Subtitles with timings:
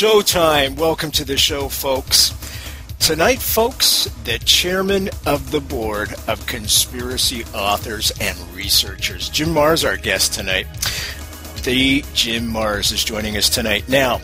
[0.00, 0.78] Showtime.
[0.78, 2.32] Welcome to the show, folks.
[3.00, 9.98] Tonight, folks, the chairman of the board of conspiracy authors and researchers, Jim Marrs, our
[9.98, 10.66] guest tonight.
[11.64, 13.90] The Jim Marrs is joining us tonight.
[13.90, 14.22] Now,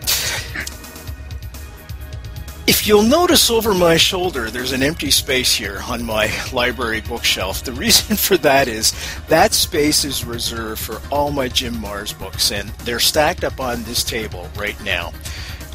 [2.66, 7.64] if you'll notice over my shoulder, there's an empty space here on my library bookshelf.
[7.64, 8.95] The reason for that is
[9.29, 13.82] that space is reserved for all my Jim Marrs books, and they're stacked up on
[13.82, 15.12] this table right now.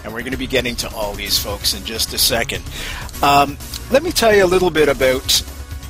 [0.03, 2.63] And we're going to be getting to all these folks in just a second.
[3.21, 3.57] Um,
[3.91, 5.43] let me tell you a little bit about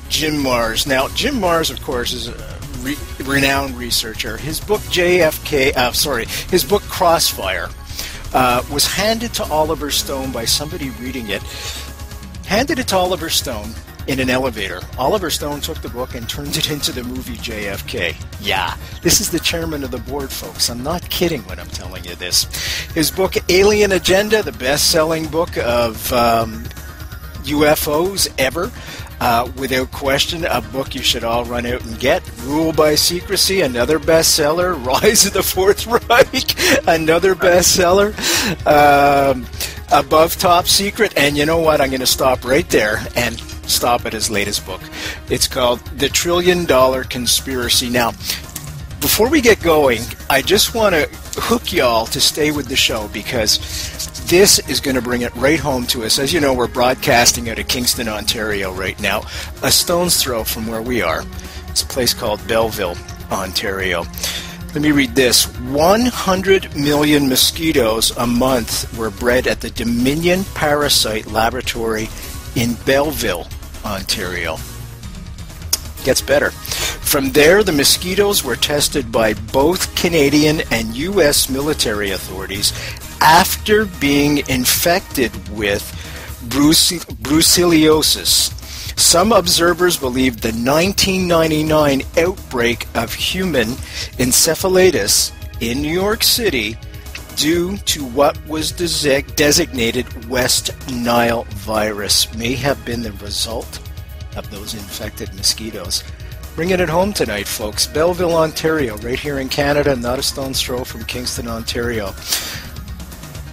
[0.09, 0.85] Jim Marrs.
[0.85, 4.37] Now, Jim Marrs, of course, is a re- renowned researcher.
[4.37, 7.69] His book JFK, uh, sorry, his book Crossfire
[8.33, 11.41] uh, was handed to Oliver Stone by somebody reading it.
[12.45, 13.73] Handed it to Oliver Stone
[14.07, 14.81] in an elevator.
[14.97, 18.15] Oliver Stone took the book and turned it into the movie JFK.
[18.41, 20.69] Yeah, this is the chairman of the board, folks.
[20.69, 22.45] I'm not kidding when I'm telling you this.
[22.93, 26.63] His book Alien Agenda, the best-selling book of um,
[27.43, 28.71] UFOs ever.
[29.19, 32.23] Uh, without question, a book you should all run out and get.
[32.41, 34.83] Rule by Secrecy, another bestseller.
[35.03, 38.15] Rise of the Fourth Reich, another bestseller.
[38.65, 39.45] Um,
[39.91, 41.81] Above Top Secret, and you know what?
[41.81, 44.81] I'm going to stop right there and stop at his latest book.
[45.29, 47.89] It's called The Trillion Dollar Conspiracy.
[47.89, 48.11] Now,
[49.01, 51.09] before we get going, I just want to
[51.41, 53.57] hook y'all to stay with the show because
[54.27, 56.19] this is going to bring it right home to us.
[56.19, 59.23] As you know, we're broadcasting out of Kingston, Ontario right now,
[59.63, 61.23] a stone's throw from where we are.
[61.67, 62.95] It's a place called Belleville,
[63.31, 64.05] Ontario.
[64.73, 65.45] Let me read this.
[65.45, 72.07] 100 million mosquitoes a month were bred at the Dominion Parasite Laboratory
[72.55, 73.47] in Belleville,
[73.85, 74.57] Ontario.
[76.03, 76.51] Gets better.
[76.51, 81.49] From there, the mosquitoes were tested by both Canadian and U.S.
[81.49, 82.73] military authorities
[83.19, 85.83] after being infected with
[87.21, 88.57] brucellosis.
[88.99, 93.67] Some observers believe the 1999 outbreak of human
[94.17, 96.77] encephalitis in New York City
[97.35, 103.79] due to what was designated West Nile virus may have been the result
[104.35, 106.03] of those infected mosquitoes.
[106.55, 107.87] Bringing it home tonight, folks.
[107.87, 112.13] Belleville, Ontario, right here in Canada, not a stone's throw from Kingston, Ontario.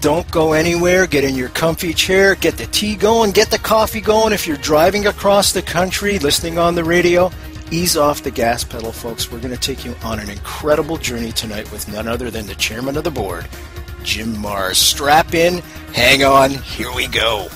[0.01, 1.07] Don't go anywhere.
[1.07, 2.35] Get in your comfy chair.
[2.37, 3.33] Get the tea going.
[3.33, 4.33] Get the coffee going.
[4.33, 7.31] If you're driving across the country, listening on the radio,
[7.71, 9.31] ease off the gas pedal, folks.
[9.31, 12.55] We're going to take you on an incredible journey tonight with none other than the
[12.55, 13.49] chairman of the board,
[14.03, 14.77] Jim Marrs.
[14.77, 15.59] Strap in.
[15.93, 16.51] Hang on.
[16.51, 17.49] Here we go.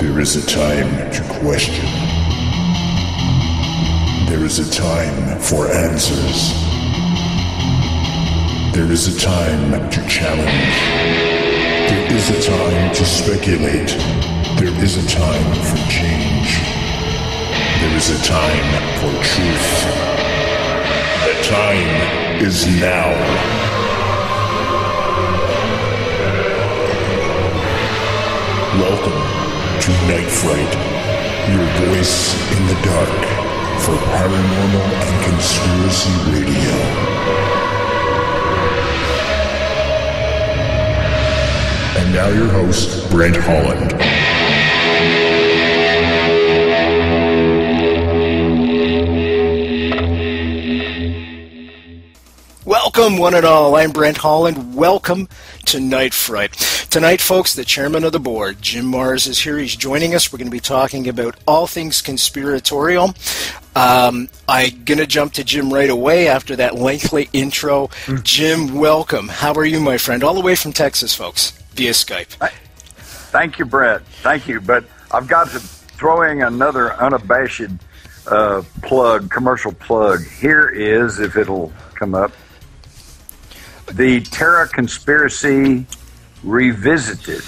[0.00, 1.84] There is a time to question.
[4.28, 6.67] There is a time for answers.
[8.78, 10.76] There is a time to challenge.
[11.90, 13.88] There is a time to speculate.
[14.56, 16.62] There is a time for change.
[17.82, 19.70] There is a time for truth.
[21.26, 23.10] The time is now.
[28.78, 29.20] Welcome
[29.82, 30.72] to Night Fright,
[31.50, 33.26] your voice in the dark
[33.82, 37.17] for paranormal and conspiracy radio.
[42.08, 43.92] And now your host, Brent Holland.
[52.64, 53.76] Welcome, one and all.
[53.76, 54.74] I'm Brent Holland.
[54.74, 55.28] Welcome
[55.66, 56.52] to Night Fright.
[56.88, 59.58] Tonight, folks, the chairman of the board, Jim Marrs, is here.
[59.58, 60.32] He's joining us.
[60.32, 63.14] We're going to be talking about all things conspiratorial.
[63.76, 67.88] Um, I'm going to jump to Jim right away after that lengthy intro.
[68.06, 68.22] Mm.
[68.22, 69.28] Jim, welcome.
[69.28, 70.24] How are you, my friend?
[70.24, 72.50] All the way from Texas, folks, via Skype.
[73.30, 74.04] Thank you, Brent.
[74.22, 74.60] Thank you.
[74.60, 77.70] But I've got to throw in another unabashed
[78.26, 80.26] uh, plug, commercial plug.
[80.26, 82.32] Here is, if it'll come up,
[83.92, 85.86] the Terror Conspiracy
[86.42, 87.42] Revisited.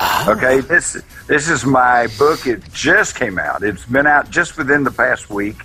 [0.00, 0.34] Oh.
[0.36, 2.46] Okay, this this is my book.
[2.46, 3.62] It just came out.
[3.62, 5.56] It's been out just within the past week.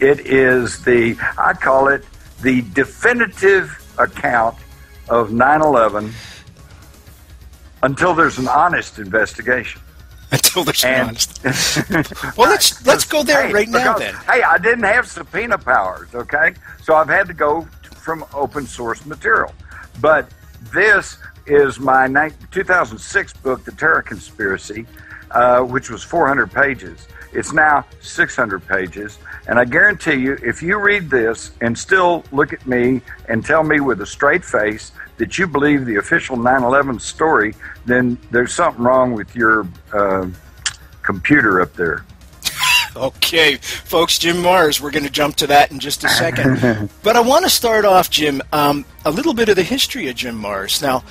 [0.00, 2.04] It is the I call it
[2.42, 4.56] the definitive account
[5.08, 6.12] of 9/11
[7.82, 9.80] until there's an honest investigation.
[10.30, 11.42] Until there's and, an honest.
[12.36, 14.14] well, let's let's go there hey, right now then.
[14.14, 16.14] Hey, I didn't have subpoena powers.
[16.14, 16.52] Okay,
[16.82, 17.66] so I've had to go
[18.08, 19.54] from open source material.
[20.02, 20.28] But
[20.70, 21.16] this
[21.46, 24.86] is my 2006 book, The Terror Conspiracy,
[25.30, 27.08] uh, which was 400 pages.
[27.32, 29.18] It's now 600 pages.
[29.48, 33.62] And I guarantee you, if you read this and still look at me and tell
[33.62, 37.54] me with a straight face that you believe the official 9 11 story,
[37.84, 40.26] then there's something wrong with your uh,
[41.02, 42.04] computer up there.
[42.96, 46.88] Okay, folks, Jim Marrs, we're going to jump to that in just a second.
[47.04, 50.16] but I want to start off, Jim, um, a little bit of the history of
[50.16, 50.82] Jim Marrs.
[50.82, 51.04] Now,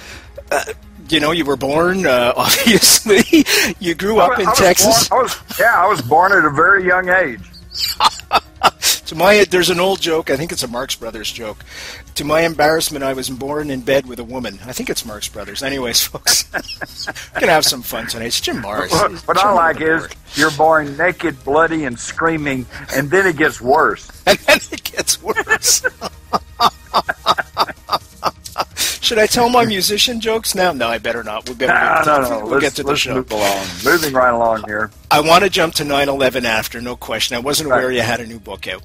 [0.51, 0.65] uh,
[1.07, 3.45] you know, you were born, uh, obviously.
[3.79, 5.07] you grew up in Texas.
[5.07, 7.39] Born, I was, yeah, I was born at a very young age.
[9.07, 10.29] To my, there's an old joke.
[10.29, 11.63] I think it's a Marx Brothers joke.
[12.15, 14.59] To my embarrassment, I was born in bed with a woman.
[14.65, 15.63] I think it's Marx Brothers.
[15.63, 18.25] Anyways, folks, we're gonna have some fun tonight.
[18.27, 18.91] It's Jim Marrs.
[18.91, 22.65] What, what I like is you're born naked, bloody, and screaming,
[22.95, 24.09] and then it gets worse.
[24.27, 25.83] and then it gets worse.
[29.07, 30.73] Should I tell my musician jokes now?
[30.73, 31.47] No, I better not.
[31.47, 32.39] We better no, get to, no, no.
[32.41, 33.13] We'll let's, get to the show.
[33.13, 33.65] Move along.
[33.85, 34.91] Moving right along here.
[35.09, 37.37] I want to jump to 9/11 after, no question.
[37.37, 38.83] I wasn't aware you had a new book out.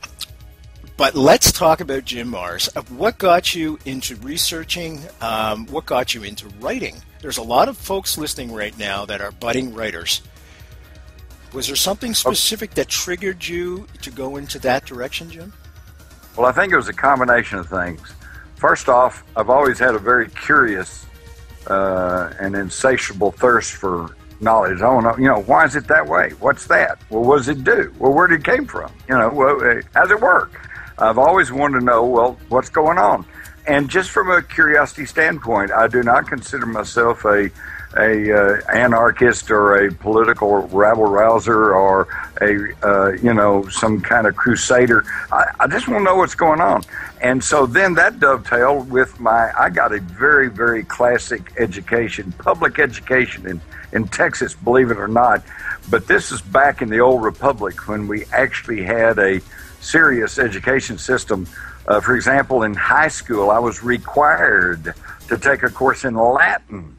[0.97, 2.69] But let's talk about Jim Marrs.
[2.77, 5.01] Uh, What got you into researching?
[5.21, 7.03] Um, what got you into writing?
[7.21, 10.23] There's a lot of folks listening right now that are budding writers.
[11.53, 15.53] Was there something specific that triggered you to go into that direction, Jim?
[16.37, 18.15] Well, I think it was a combination of things.
[18.62, 21.05] First off, I've always had a very curious
[21.67, 24.81] uh, and insatiable thirst for knowledge.
[24.82, 26.31] I want to, you know, why is it that way?
[26.38, 27.00] What's that?
[27.11, 27.93] Well, what does it do?
[27.99, 28.93] Well, where did it came from?
[29.09, 30.53] You know, well, uh, how's it work?
[30.97, 33.26] I've always wanted to know, well, what's going on?
[33.67, 37.50] And just from a curiosity standpoint, I do not consider myself a
[37.97, 42.09] a uh, anarchist or a political rabble rouser or
[42.41, 45.05] a uh, you know some kind of crusader.
[45.31, 46.83] I, I just want to know what's going on,
[47.21, 49.53] and so then that dovetailed with my.
[49.59, 53.61] I got a very very classic education, public education in
[53.93, 55.44] in Texas, believe it or not.
[55.91, 59.41] But this is back in the old republic when we actually had a
[59.81, 61.47] serious education system.
[61.87, 64.94] Uh, for example, in high school, I was required
[65.29, 66.97] to take a course in Latin.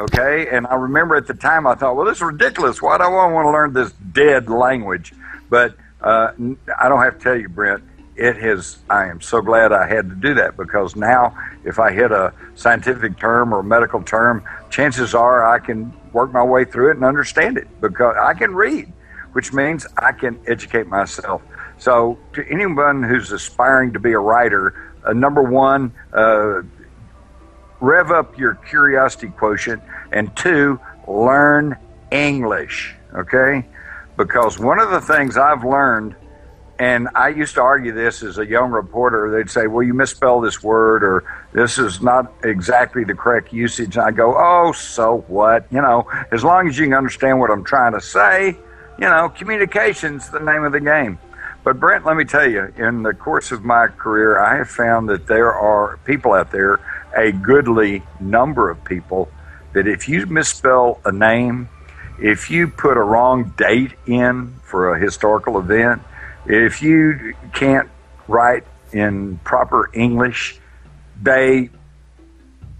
[0.00, 2.80] Okay, and I remember at the time I thought, well, this is ridiculous.
[2.80, 5.12] Why do I want to learn this dead language?
[5.50, 6.32] But uh,
[6.80, 7.84] I don't have to tell you, Brent.
[8.16, 8.78] It has.
[8.88, 11.36] I am so glad I had to do that because now,
[11.66, 16.32] if I hit a scientific term or a medical term, chances are I can work
[16.32, 18.90] my way through it and understand it because I can read,
[19.32, 21.42] which means I can educate myself.
[21.76, 26.62] So, to anyone who's aspiring to be a writer, uh, number one, uh,
[27.80, 31.76] rev up your curiosity quotient, and two, learn
[32.10, 32.94] English.
[33.14, 33.64] Okay?
[34.16, 36.14] Because one of the things I've learned,
[36.78, 40.40] and I used to argue this as a young reporter, they'd say, Well, you misspell
[40.40, 43.96] this word, or this is not exactly the correct usage.
[43.96, 45.66] And I go, Oh, so what?
[45.70, 48.56] You know, as long as you can understand what I'm trying to say,
[48.98, 51.18] you know, communication's the name of the game.
[51.62, 55.08] But Brent, let me tell you, in the course of my career, I have found
[55.10, 56.80] that there are people out there,
[57.16, 59.30] a goodly number of people,
[59.72, 61.68] that if you misspell a name,
[62.18, 66.02] if you put a wrong date in for a historical event,
[66.46, 67.88] if you can't
[68.28, 70.58] write in proper English,
[71.22, 71.70] they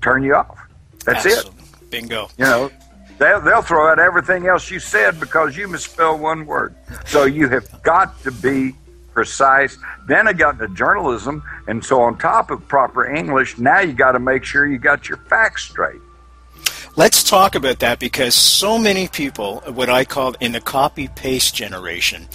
[0.01, 0.59] turn you off.
[1.05, 1.51] That's it.
[1.91, 2.29] Bingo.
[2.39, 2.71] You know,
[3.19, 6.75] they'll, they'll throw out everything else you said because you misspelled one word.
[7.07, 8.75] So you have got to be
[9.13, 9.77] precise.
[10.07, 14.13] Then I got into journalism, and so on top of proper English, now you got
[14.13, 16.01] to make sure you got your facts straight.
[17.01, 21.55] Let's talk about that because so many people, what I call in the copy paste
[21.55, 22.29] generation,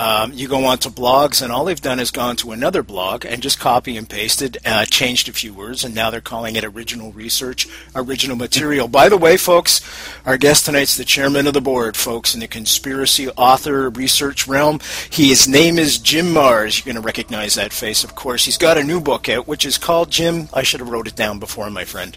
[0.00, 3.42] um, you go onto blogs and all they've done is gone to another blog and
[3.42, 7.12] just copy and pasted, uh, changed a few words, and now they're calling it original
[7.12, 8.88] research, original material.
[8.88, 9.82] By the way, folks,
[10.24, 14.80] our guest tonight's the chairman of the board, folks, in the conspiracy author research realm.
[15.10, 16.78] He, his name is Jim Marrs.
[16.78, 18.46] You're going to recognize that face, of course.
[18.46, 20.48] He's got a new book out, which is called Jim.
[20.54, 22.16] I should have wrote it down before, my friend.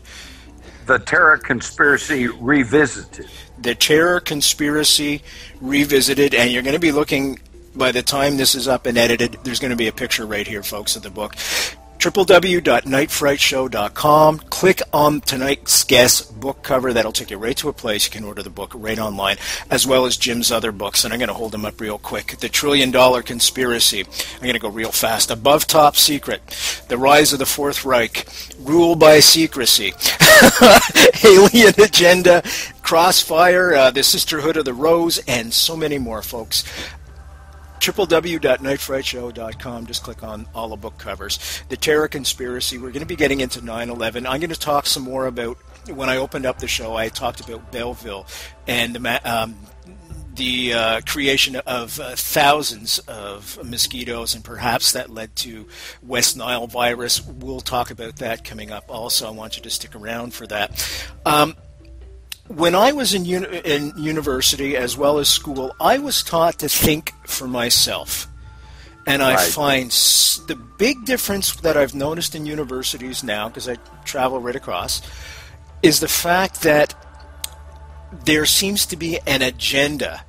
[0.89, 3.27] The Terror Conspiracy Revisited.
[3.59, 5.21] the terror conspiracy
[5.61, 7.39] revisited and you're going to be looking
[7.75, 10.47] by the time this is up and edited there's going to be a picture right
[10.47, 11.35] here folks of the book
[11.99, 16.93] www.nightfrightshow.com click on tonight's guest book cover.
[16.93, 18.05] That'll take you right to a place.
[18.05, 19.35] You can order the book right online
[19.69, 21.03] as well as jim's other books.
[21.03, 22.37] And i'm going to hold them up real quick.
[22.39, 24.05] The trillion dollar conspiracy.
[24.05, 25.29] I'm going to go real fast.
[25.29, 26.41] Above top secret.
[26.87, 28.25] The rise of the fourth reich.
[28.59, 29.93] Rule by secrecy.
[31.25, 32.43] Alien agenda.
[32.81, 33.73] Crossfire.
[33.73, 35.17] Uh, the sisterhood of the rose.
[35.27, 36.63] And so many more folks
[37.79, 39.85] www.nightfrightshow.com.
[39.85, 41.63] Just click on all the book covers.
[41.69, 42.77] The Terror Conspiracy.
[42.77, 44.27] We're going to be getting into 9/11.
[44.27, 45.57] I'm going to talk some more about.
[45.87, 48.27] When I opened up the show, I talked about Belleville
[48.67, 49.55] and the um,
[50.39, 55.67] the uh, creation of uh, thousands of mosquitoes, and perhaps that led to
[56.01, 57.23] West Nile virus.
[57.25, 59.27] We'll talk about that coming up also.
[59.27, 61.11] I want you to stick around for that.
[61.25, 61.55] Um,
[62.49, 66.67] when I was in, uni- in university as well as school, I was taught to
[66.67, 68.27] think for myself.
[69.05, 69.49] And I right.
[69.49, 75.01] find the big difference that I've noticed in universities now, because I travel right across,
[75.81, 76.95] is the fact that
[78.25, 80.25] there seems to be an agenda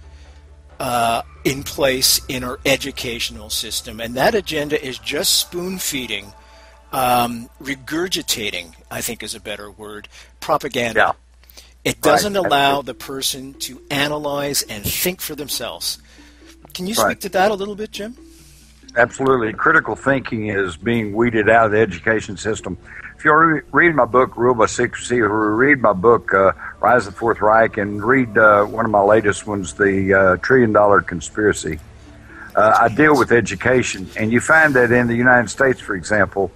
[0.79, 6.33] uh, in place in our educational system, and that agenda is just spoon feeding,
[6.93, 10.09] um, regurgitating, I think is a better word,
[10.41, 11.01] propaganda.
[11.01, 11.13] Yeah.
[11.85, 12.47] It doesn't right.
[12.47, 15.99] allow the person to analyze and think for themselves.
[16.75, 17.21] Can you speak right.
[17.23, 18.17] to that a little bit, Jim?
[18.97, 19.53] Absolutely.
[19.53, 22.77] Critical thinking is being weeded out of the education system.
[23.17, 23.33] If you
[23.73, 27.41] read my book, Rule by Secrecy, or read my book, uh, Rise of the Fourth
[27.41, 31.79] Reich, and read uh, one of my latest ones, The uh, Trillion Dollar Conspiracy,
[32.57, 34.09] uh, I deal with education.
[34.17, 36.51] And you find that in the United States, for example,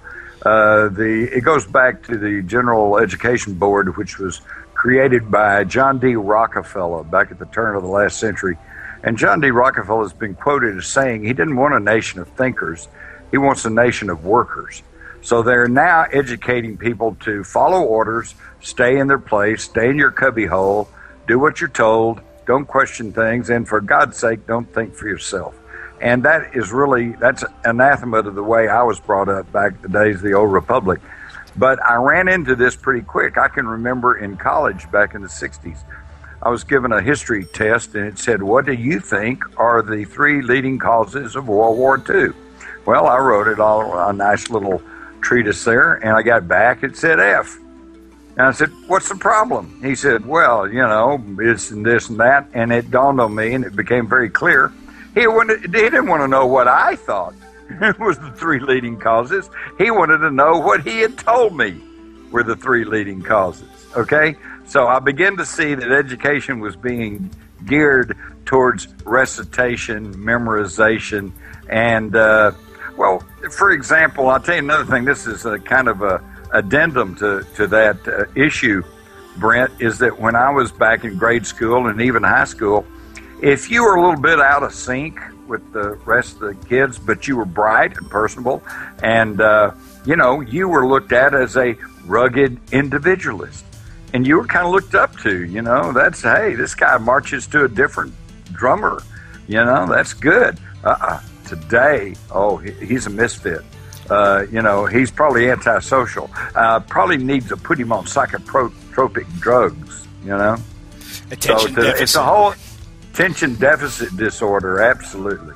[0.44, 4.40] uh, the it goes back to the General Education Board, which was
[4.84, 6.14] created by John D.
[6.14, 8.58] Rockefeller back at the turn of the last century.
[9.02, 9.50] And John D.
[9.50, 12.88] Rockefeller has been quoted as saying he didn't want a nation of thinkers,
[13.30, 14.82] he wants a nation of workers.
[15.22, 20.10] So they're now educating people to follow orders, stay in their place, stay in your
[20.10, 20.86] cubbyhole,
[21.26, 25.54] do what you're told, don't question things, and for God's sake, don't think for yourself.
[26.02, 29.80] And that is really, that's anathema to the way I was brought up back in
[29.80, 31.00] the days of the old republic.
[31.56, 33.38] But I ran into this pretty quick.
[33.38, 35.78] I can remember in college back in the 60s,
[36.42, 40.04] I was given a history test and it said, What do you think are the
[40.04, 42.32] three leading causes of World War II?
[42.84, 44.82] Well, I wrote it all a nice little
[45.22, 47.58] treatise there, and I got back, it said F.
[48.36, 49.80] And I said, What's the problem?
[49.82, 52.48] He said, Well, you know, this and this and that.
[52.52, 54.72] And it dawned on me, and it became very clear.
[55.14, 57.34] He, wanted, he didn't want to know what I thought.
[57.98, 59.50] was the three leading causes.
[59.78, 61.80] He wanted to know what he had told me
[62.30, 63.68] were the three leading causes.
[63.96, 64.36] Okay?
[64.66, 67.30] So I began to see that education was being
[67.64, 71.32] geared towards recitation, memorization,
[71.68, 72.52] and, uh,
[72.96, 75.04] well, for example, I'll tell you another thing.
[75.04, 78.82] This is a kind of a addendum to, to that uh, issue,
[79.36, 82.86] Brent, is that when I was back in grade school and even high school,
[83.42, 86.98] if you were a little bit out of sync with the rest of the kids,
[86.98, 88.62] but you were bright and personable,
[89.02, 89.72] and uh,
[90.04, 93.64] you know you were looked at as a rugged individualist,
[94.12, 95.44] and you were kind of looked up to.
[95.44, 98.14] You know, that's hey, this guy marches to a different
[98.52, 99.02] drummer.
[99.46, 100.58] You know, that's good.
[100.82, 101.20] Uh-uh.
[101.46, 103.62] Today, oh, he's a misfit.
[104.08, 106.30] Uh, you know, he's probably antisocial.
[106.54, 110.06] Uh, probably needs to put him on psychotropic drugs.
[110.22, 110.56] You know,
[111.30, 112.02] attention so deficit.
[112.02, 112.54] It's a whole
[113.14, 115.54] Attention deficit disorder, absolutely.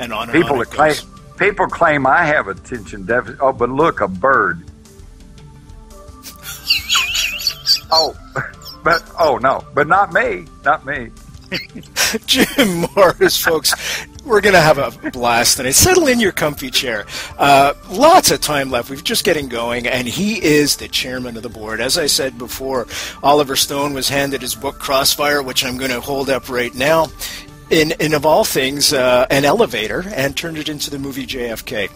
[0.00, 0.96] And on and people on claim
[1.38, 3.38] people claim I have attention deficit.
[3.40, 4.64] Oh, but look, a bird.
[7.92, 8.16] oh,
[8.82, 11.10] but oh no, but not me, not me.
[12.26, 13.72] Jim Morris, folks,
[14.24, 15.72] we're going to have a blast tonight.
[15.72, 17.06] Settle in your comfy chair.
[17.38, 18.90] Uh, lots of time left.
[18.90, 21.80] We're just getting going, and he is the chairman of the board.
[21.80, 22.86] As I said before,
[23.22, 27.08] Oliver Stone was handed his book Crossfire, which I'm going to hold up right now.
[27.70, 31.88] In, in of all things, uh, an elevator, and turned it into the movie JFK.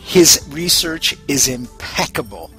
[0.00, 2.52] His research is impeccable.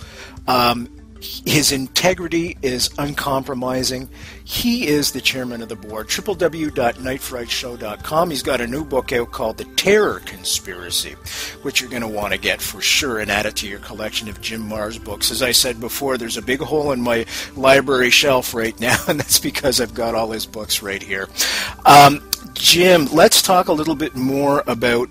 [0.47, 0.89] Um,
[1.23, 4.09] his integrity is uncompromising.
[4.43, 6.09] He is the chairman of the board.
[6.09, 8.29] www.nightfrightshow.com.
[8.29, 11.15] He's got a new book out called The Terror Conspiracy,
[11.61, 14.27] which you're going to want to get for sure and add it to your collection
[14.27, 15.31] of Jim Marrs books.
[15.31, 17.25] As I said before, there's a big hole in my
[17.55, 21.29] library shelf right now, and that's because I've got all his books right here.
[21.85, 25.09] Um, Jim, let's talk a little bit more about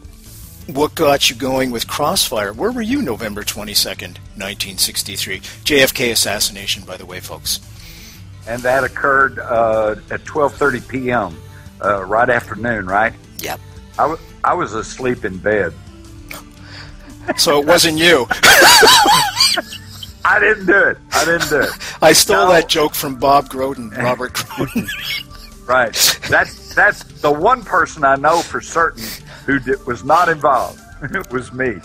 [0.66, 2.52] what got you going with Crossfire?
[2.52, 5.40] Where were you November 22nd, 1963?
[5.40, 7.61] JFK assassination, by the way, folks.
[8.47, 11.37] And that occurred uh, at 12.30 p.m.,
[11.85, 13.12] uh, right afternoon, right?
[13.38, 13.61] Yep.
[13.99, 15.73] I, w- I was asleep in bed.
[17.37, 18.26] So it wasn't you.
[20.25, 20.99] I didn't do it.
[21.12, 21.71] I didn't do it.
[22.02, 22.52] I stole no.
[22.52, 24.88] that joke from Bob Groden, Robert Groden.
[25.66, 25.92] right.
[26.28, 29.04] That's that's the one person I know for certain
[29.46, 30.80] who did, was not involved.
[31.02, 31.80] it was me.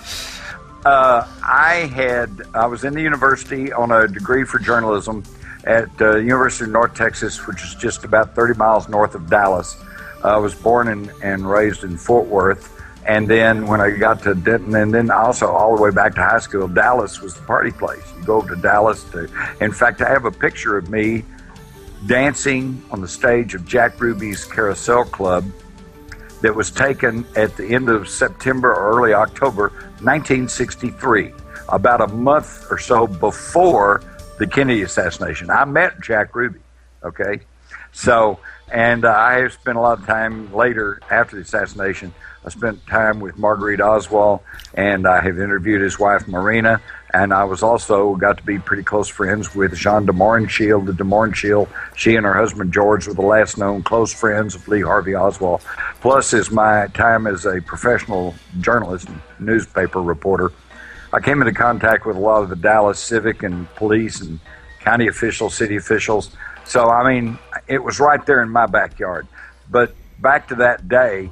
[0.86, 5.24] Uh, I had I was in the university on a degree for journalism
[5.66, 9.76] at uh, University of North Texas, which is just about 30 miles north of Dallas.
[10.24, 12.74] I was born and, and raised in Fort Worth.
[13.06, 16.22] And then when I got to Denton, and then also all the way back to
[16.22, 18.04] high school, Dallas was the party place.
[18.18, 19.30] You go to Dallas to,
[19.62, 21.24] in fact, I have a picture of me
[22.06, 25.46] dancing on the stage of Jack Ruby's Carousel Club
[26.42, 29.70] that was taken at the end of September or early October
[30.02, 31.34] 1963,
[31.70, 34.02] about a month or so before
[34.38, 35.50] the Kennedy assassination.
[35.50, 36.60] I met Jack Ruby,
[37.04, 37.42] okay?
[37.92, 38.40] So,
[38.72, 42.14] and uh, I have spent a lot of time later after the assassination.
[42.46, 44.42] I spent time with Marguerite Oswald,
[44.74, 46.82] and I have interviewed his wife Marina,
[47.14, 50.94] and I was also got to be pretty close friends with Jeanne de Mohrenschildt, the
[50.94, 51.70] de Mohrenschildt.
[51.96, 55.62] She and her husband George were the last known close friends of Lee Harvey Oswald.
[56.02, 59.08] Plus, is my time as a professional journalist,
[59.40, 60.52] newspaper reporter.
[61.14, 64.40] I came into contact with a lot of the Dallas civic and police and
[64.82, 66.36] county officials, city officials.
[66.66, 69.28] So, I mean, it was right there in my backyard.
[69.72, 71.32] But back to that day,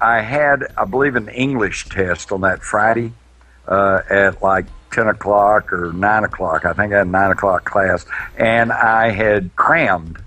[0.00, 3.12] I had, I believe, an English test on that Friday
[3.66, 6.64] uh, at like 10 o'clock or 9 o'clock.
[6.64, 8.06] I think I had a 9 o'clock class.
[8.36, 10.18] And I had crammed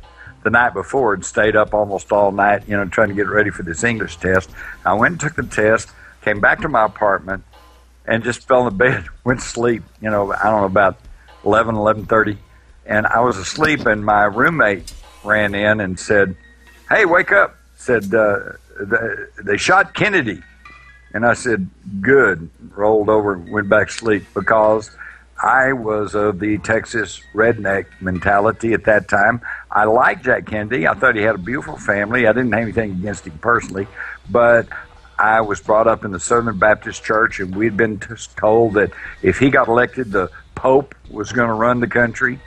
[0.43, 3.49] the night before and stayed up almost all night, you know, trying to get ready
[3.49, 4.49] for this English test.
[4.85, 5.89] I went and took the test,
[6.21, 7.43] came back to my apartment,
[8.05, 10.99] and just fell in the bed, went to sleep, you know, I don't know, about
[11.45, 12.37] 11, 11.30.
[12.85, 14.93] And I was asleep, and my roommate
[15.23, 16.35] ran in and said,
[16.89, 17.55] hey, wake up.
[17.75, 18.39] Said, uh,
[19.43, 20.41] they shot Kennedy.
[21.13, 21.69] And I said,
[22.01, 22.49] good.
[22.75, 24.89] Rolled over went back to sleep because
[25.41, 29.41] I was of the Texas redneck mentality at that time.
[29.69, 30.87] I liked Jack Kennedy.
[30.87, 32.27] I thought he had a beautiful family.
[32.27, 33.87] I didn't have anything against him personally,
[34.29, 34.67] but
[35.19, 37.99] I was brought up in the Southern Baptist Church, and we'd been
[38.37, 38.91] told that
[39.21, 42.39] if he got elected, the Pope was going to run the country,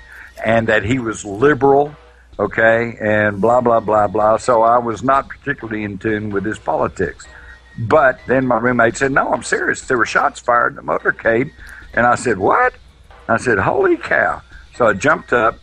[0.45, 1.95] and that he was liberal,
[2.39, 4.37] okay, and blah, blah, blah, blah.
[4.39, 7.27] So I was not particularly in tune with his politics.
[7.79, 9.83] But then my roommate said, No, I'm serious.
[9.83, 11.53] There were shots fired in the motorcade.
[11.95, 12.75] And I said, What?
[13.29, 14.43] I said, Holy cow.
[14.77, 15.59] So I jumped up,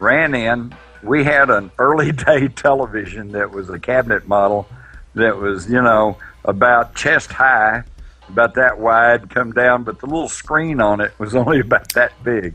[0.00, 0.74] ran in.
[1.02, 4.68] We had an early day television that was a cabinet model
[5.14, 7.84] that was, you know, about chest high,
[8.28, 12.12] about that wide, come down, but the little screen on it was only about that
[12.24, 12.54] big.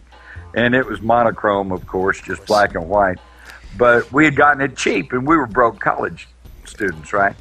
[0.56, 3.20] And it was monochrome, of course, just black and white.
[3.78, 6.28] But we had gotten it cheap, and we were broke college
[6.66, 7.36] students, right?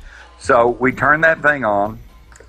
[0.47, 1.99] So we turned that thing on,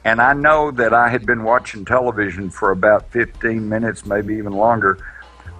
[0.05, 4.53] and I know that I had been watching television for about 15 minutes, maybe even
[4.53, 4.99] longer,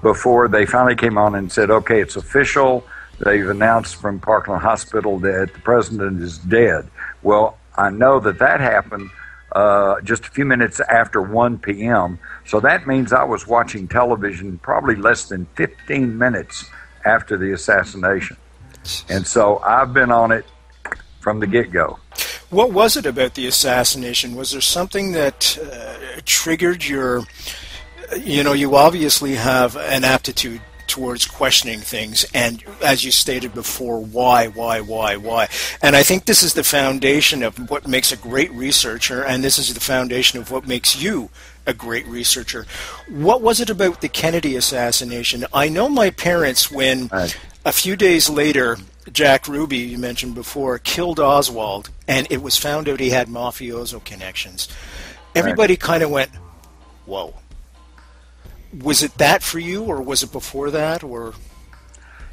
[0.04, 2.86] before they finally came on and said, okay, it's official.
[3.18, 6.88] They've announced from Parkland Hospital that the president is dead.
[7.24, 9.10] Well, I know that that happened
[9.54, 12.20] uh, just a few minutes after 1 p.m.
[12.46, 16.70] So that means I was watching television probably less than 15 minutes
[17.04, 18.38] after the assassination.
[19.10, 20.46] And so I've been on it
[21.20, 22.00] from the get go.
[22.50, 24.36] What was it about the assassination?
[24.36, 27.24] Was there something that uh, triggered your?
[28.18, 34.00] You know, you obviously have an aptitude towards questioning things and as you stated before
[34.00, 35.48] why why why why
[35.82, 39.60] and i think this is the foundation of what makes a great researcher and this
[39.60, 41.30] is the foundation of what makes you
[41.66, 42.66] a great researcher
[43.10, 47.10] what was it about the kennedy assassination i know my parents when
[47.66, 48.78] a few days later
[49.12, 54.04] Jack Ruby, you mentioned before, killed Oswald, and it was found out he had mafioso
[54.04, 54.68] connections.
[55.36, 55.80] Everybody right.
[55.80, 56.32] kind of went,
[57.06, 57.34] "Whoa."
[58.82, 61.34] Was it that for you, or was it before that, or?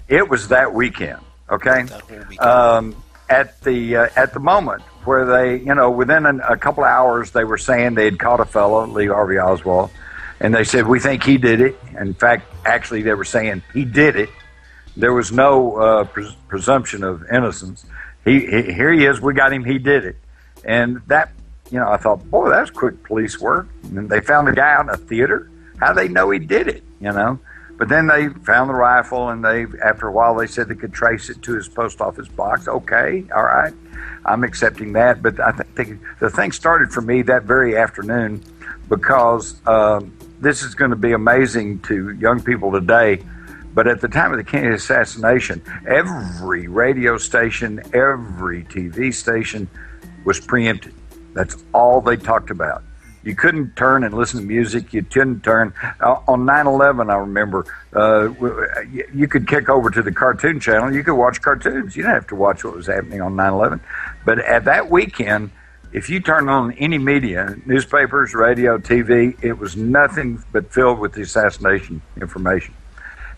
[0.08, 1.20] It was that weekend.
[1.48, 1.84] Okay.
[1.84, 2.40] That weekend.
[2.40, 2.96] Um,
[3.28, 6.90] at the uh, at the moment where they, you know, within a, a couple of
[6.90, 9.90] hours, they were saying they had caught a fellow, Lee Harvey Oswald,
[10.40, 11.78] and they said we think he did it.
[11.98, 14.28] In fact, actually, they were saying he did it
[14.96, 17.84] there was no uh, pres- presumption of innocence.
[18.24, 19.20] He, he, here he is.
[19.20, 19.64] We got him.
[19.64, 20.16] He did it,
[20.64, 21.32] and that
[21.70, 23.68] you know I thought, boy, that's quick police work.
[23.84, 25.50] And they found the guy out in a theater.
[25.78, 26.82] How they know he did it?
[27.00, 27.38] You know.
[27.76, 30.92] But then they found the rifle, and they after a while they said they could
[30.92, 32.68] trace it to his post office box.
[32.68, 33.74] Okay, all right,
[34.24, 35.22] I'm accepting that.
[35.22, 38.42] But I think the thing started for me that very afternoon
[38.88, 43.24] because um, this is going to be amazing to young people today
[43.74, 49.68] but at the time of the Kennedy assassination, every radio station, every TV station
[50.24, 50.94] was preempted.
[51.34, 52.84] That's all they talked about.
[53.24, 54.92] You couldn't turn and listen to music.
[54.92, 55.72] You couldn't turn.
[55.98, 58.28] Uh, on 9 11, I remember, uh,
[59.12, 60.92] you could kick over to the cartoon channel.
[60.92, 61.96] You could watch cartoons.
[61.96, 63.80] You didn't have to watch what was happening on 9 11.
[64.26, 65.50] But at that weekend,
[65.90, 71.14] if you turn on any media, newspapers, radio, TV, it was nothing but filled with
[71.14, 72.74] the assassination information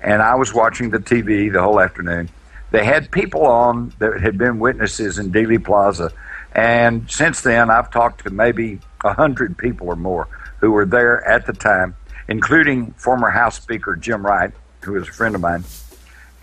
[0.01, 2.29] and I was watching the TV the whole afternoon.
[2.71, 6.13] They had people on that had been witnesses in Dealey Plaza,
[6.53, 10.29] and since then I've talked to maybe a hundred people or more
[10.61, 11.95] who were there at the time,
[12.29, 15.65] including former House Speaker Jim Wright, who was a friend of mine.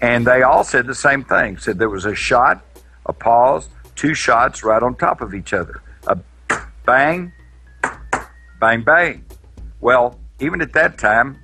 [0.01, 1.57] And they all said the same thing.
[1.57, 2.63] Said there was a shot,
[3.05, 5.81] a pause, two shots right on top of each other.
[6.07, 6.17] A
[6.85, 7.31] bang,
[8.59, 9.25] bang, bang.
[9.79, 11.39] Well, even at that time,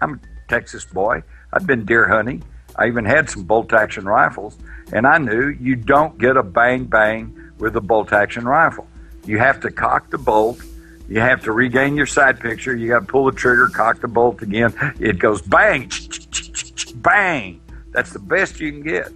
[0.00, 1.22] I'm a Texas boy.
[1.56, 2.42] I'd been deer hunting.
[2.76, 4.58] I even had some bolt action rifles,
[4.92, 8.86] and I knew you don't get a bang bang with a bolt action rifle.
[9.24, 10.60] You have to cock the bolt.
[11.08, 12.76] You have to regain your sight picture.
[12.76, 14.74] You got to pull the trigger, cock the bolt again.
[15.00, 15.90] It goes bang,
[16.96, 17.62] bang.
[17.92, 19.08] That's the best you can get.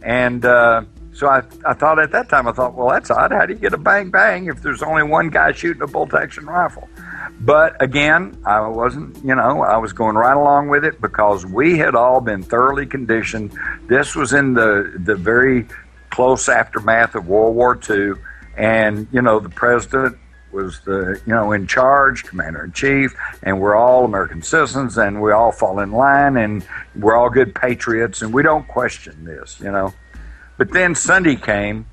[0.00, 3.30] And uh, so I, I thought at that time, I thought, well, that's odd.
[3.30, 6.14] How do you get a bang bang if there's only one guy shooting a bolt
[6.14, 6.88] action rifle?
[7.40, 11.78] But again, I wasn't, you know, I was going right along with it because we
[11.78, 13.52] had all been thoroughly conditioned.
[13.86, 15.66] This was in the, the very
[16.10, 18.12] close aftermath of World War II.
[18.56, 20.16] And, you know, the president
[20.52, 25.20] was the, you know, in charge, commander in chief, and we're all American citizens and
[25.20, 29.58] we all fall in line and we're all good patriots and we don't question this,
[29.60, 29.92] you know.
[30.56, 31.86] But then Sunday came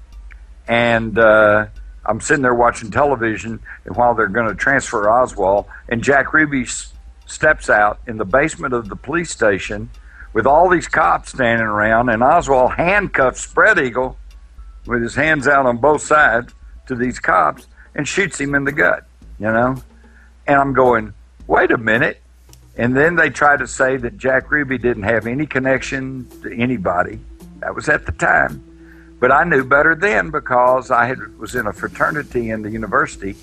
[0.67, 1.67] and, uh,
[2.05, 6.63] I'm sitting there watching television, and while they're going to transfer Oswald, and Jack Ruby
[6.63, 6.93] s-
[7.27, 9.89] steps out in the basement of the police station
[10.33, 14.17] with all these cops standing around, and Oswald handcuffs Spread Eagle
[14.85, 16.53] with his hands out on both sides
[16.87, 19.05] to these cops and shoots him in the gut,
[19.39, 19.75] you know?
[20.47, 21.13] And I'm going,
[21.47, 22.21] wait a minute.
[22.77, 27.19] And then they try to say that Jack Ruby didn't have any connection to anybody.
[27.59, 28.63] That was at the time.
[29.21, 33.35] But I knew better then because I had, was in a fraternity in the university,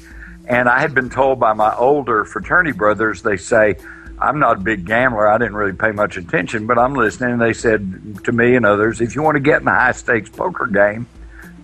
[0.46, 3.76] and I had been told by my older fraternity brothers, they say,
[4.20, 5.28] I'm not a big gambler.
[5.28, 7.34] I didn't really pay much attention, but I'm listening.
[7.34, 9.92] And they said to me and others, if you want to get in a high
[9.92, 11.06] stakes poker game,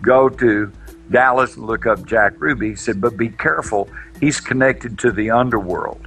[0.00, 0.70] go to
[1.10, 2.70] Dallas and look up Jack Ruby.
[2.70, 3.88] He said, but be careful.
[4.20, 6.06] He's connected to the underworld.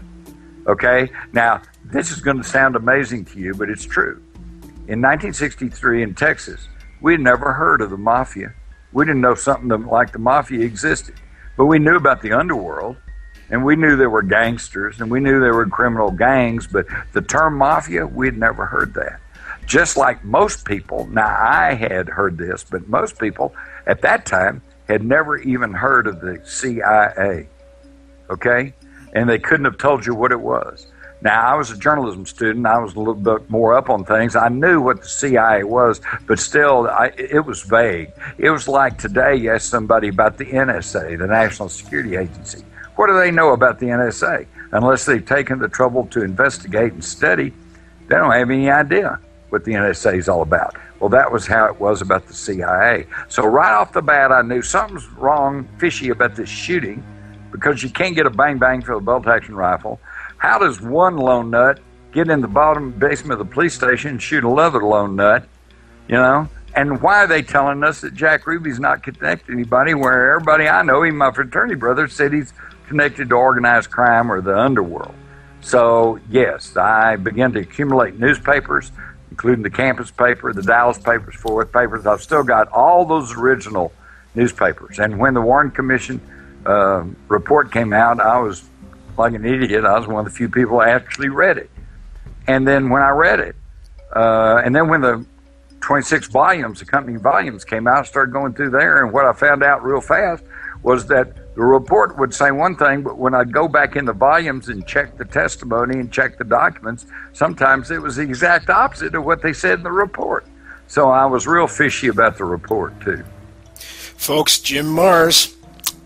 [0.65, 1.11] Okay?
[1.33, 4.23] Now, this is going to sound amazing to you, but it's true.
[4.87, 6.69] In 1963 in Texas,
[7.01, 8.53] We'd never heard of the mafia.
[8.91, 11.15] We didn't know something like the mafia existed.
[11.55, 12.97] But we knew about the underworld,
[13.49, 17.21] and we knew there were gangsters, and we knew there were criminal gangs, but the
[17.21, 19.19] term mafia, we'd never heard that.
[19.65, 23.53] Just like most people, now I had heard this, but most people
[23.85, 27.47] at that time had never even heard of the CIA.
[28.29, 28.73] Okay?
[29.13, 30.87] And they couldn't have told you what it was.
[31.21, 32.65] Now, I was a journalism student.
[32.67, 34.35] I was a little bit more up on things.
[34.35, 38.11] I knew what the CIA was, but still, I, it was vague.
[38.37, 42.63] It was like today you ask somebody about the NSA, the National Security Agency.
[42.97, 44.45] What do they know about the NSA?
[44.73, 47.51] Unless they've taken the trouble to investigate and study,
[48.07, 50.75] they don't have any idea what the NSA is all about.
[50.99, 53.07] Well, that was how it was about the CIA.
[53.29, 57.03] So, right off the bat, I knew something's wrong, fishy about this shooting
[57.51, 59.99] because you can't get a bang bang for a bolt action rifle.
[60.37, 61.79] How does one lone nut
[62.11, 65.47] get in the bottom basement of the police station and shoot another lone nut?
[66.07, 66.49] You know?
[66.75, 70.67] And why are they telling us that Jack Ruby's not connected to anybody where everybody
[70.67, 72.53] I know, even my fraternity brother, said he's
[72.87, 75.15] connected to organized crime or the underworld?
[75.61, 78.91] So, yes, I began to accumulate newspapers,
[79.31, 82.05] including the campus paper, the Dallas papers, Fort Worth papers.
[82.05, 83.91] I've still got all those original
[84.35, 84.99] newspapers.
[84.99, 86.21] And when the Warren Commission
[86.65, 88.63] uh, report came out, I was
[89.17, 89.85] like an idiot.
[89.85, 91.69] I was one of the few people that actually read it.
[92.47, 93.55] And then when I read it,
[94.15, 95.25] uh, and then when the
[95.81, 99.03] 26 volumes, accompanying volumes came out, I started going through there.
[99.03, 100.43] And what I found out real fast
[100.83, 104.13] was that the report would say one thing, but when I'd go back in the
[104.13, 109.15] volumes and check the testimony and check the documents, sometimes it was the exact opposite
[109.15, 110.45] of what they said in the report.
[110.87, 113.23] So I was real fishy about the report, too.
[113.75, 115.56] Folks, Jim Marrs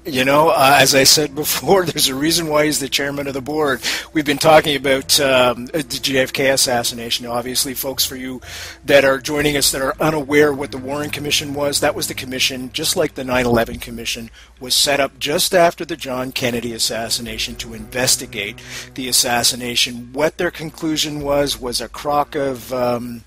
[0.06, 3.34] you know, uh, as I said before, there's a reason why he's the chairman of
[3.34, 3.82] the board.
[4.14, 7.26] We've been talking about um, the JFK assassination.
[7.26, 8.42] Obviously, folks, for you
[8.86, 12.14] that are joining us that are unaware what the Warren Commission was, that was the
[12.14, 16.74] commission, just like the 9 11 Commission, was set up just after the John Kennedy
[16.74, 18.60] assassination to investigate
[18.96, 20.14] the assassination.
[20.14, 22.74] What their conclusion was was a crock of.
[22.74, 23.24] Um,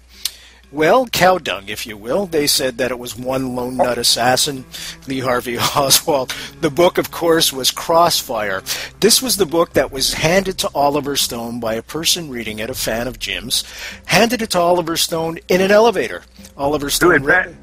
[0.75, 2.27] well, cow dung, if you will.
[2.27, 4.65] They said that it was one lone nut assassin,
[5.07, 6.35] Lee Harvey Oswald.
[6.61, 8.63] The book, of course, was Crossfire.
[9.01, 12.71] This was the book that was handed to Oliver Stone by a person reading it,
[12.71, 13.63] a fan of Jim's,
[14.07, 16.23] handed it to Oliver Stone in an elevator.
[16.57, 17.21] Oliver Stone.
[17.21, 17.57] Who had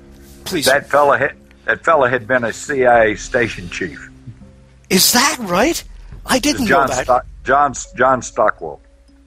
[0.46, 0.66] please.
[0.66, 4.10] That fella had, that fella had been a CIA station chief.
[4.90, 5.84] Is that right?
[6.26, 7.04] I didn't know that.
[7.04, 8.82] Stock, John John Stockwell.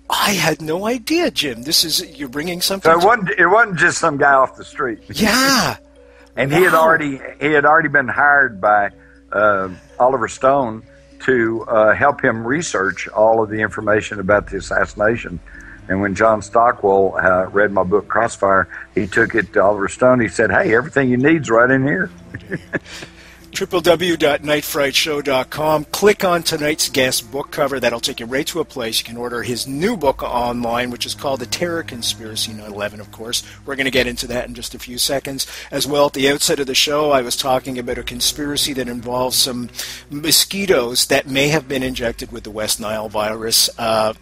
[0.08, 1.62] I had no idea, Jim.
[1.62, 2.92] This is you're bringing something.
[2.92, 3.30] So it wasn't.
[3.38, 5.00] It wasn't just some guy off the street.
[5.08, 5.76] Yeah,
[6.36, 6.58] and wow.
[6.58, 8.90] he had already he had already been hired by
[9.32, 10.82] uh, Oliver Stone
[11.20, 15.40] to uh, help him research all of the information about the assassination.
[15.88, 20.20] And when John Stockwell uh, read my book Crossfire, he took it to Oliver Stone.
[20.20, 22.10] He said, "Hey, everything you need's right in here."
[23.54, 25.84] www.nightfrightshow.com.
[25.86, 27.78] Click on tonight's guest book cover.
[27.78, 28.98] That'll take you right to a place.
[28.98, 33.00] You can order his new book online, which is called The Terror Conspiracy 9 11,
[33.00, 33.44] of course.
[33.64, 35.46] We're going to get into that in just a few seconds.
[35.70, 38.88] As well, at the outset of the show, I was talking about a conspiracy that
[38.88, 39.70] involves some
[40.10, 43.70] mosquitoes that may have been injected with the West Nile virus.
[43.78, 44.14] Uh,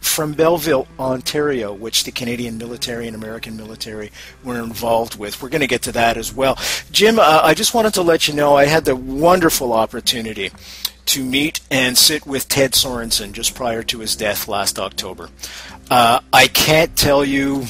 [0.00, 4.10] from Belleville, Ontario, which the Canadian military and American military
[4.42, 5.42] were involved with.
[5.42, 6.58] We're going to get to that as well.
[6.90, 10.50] Jim, uh, I just wanted to let you know I had the wonderful opportunity
[11.06, 15.28] to meet and sit with Ted Sorensen just prior to his death last October.
[15.90, 17.64] Uh, I can't tell you,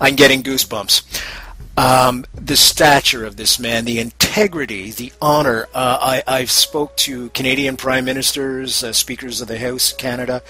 [0.00, 1.38] I'm getting goosebumps.
[1.76, 5.68] Um, the stature of this man, the integrity, the honor.
[5.72, 10.42] Uh, I, I've spoke to Canadian prime ministers, uh, speakers of the House, Canada,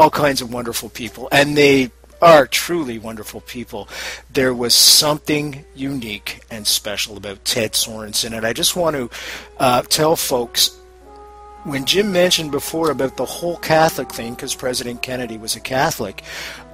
[0.00, 1.90] all kinds of wonderful people, and they
[2.22, 3.86] are truly wonderful people.
[4.32, 9.10] There was something unique and special about Ted Sorensen, and I just want to
[9.58, 10.76] uh, tell folks.
[11.64, 16.22] When Jim mentioned before about the whole Catholic thing, because President Kennedy was a Catholic,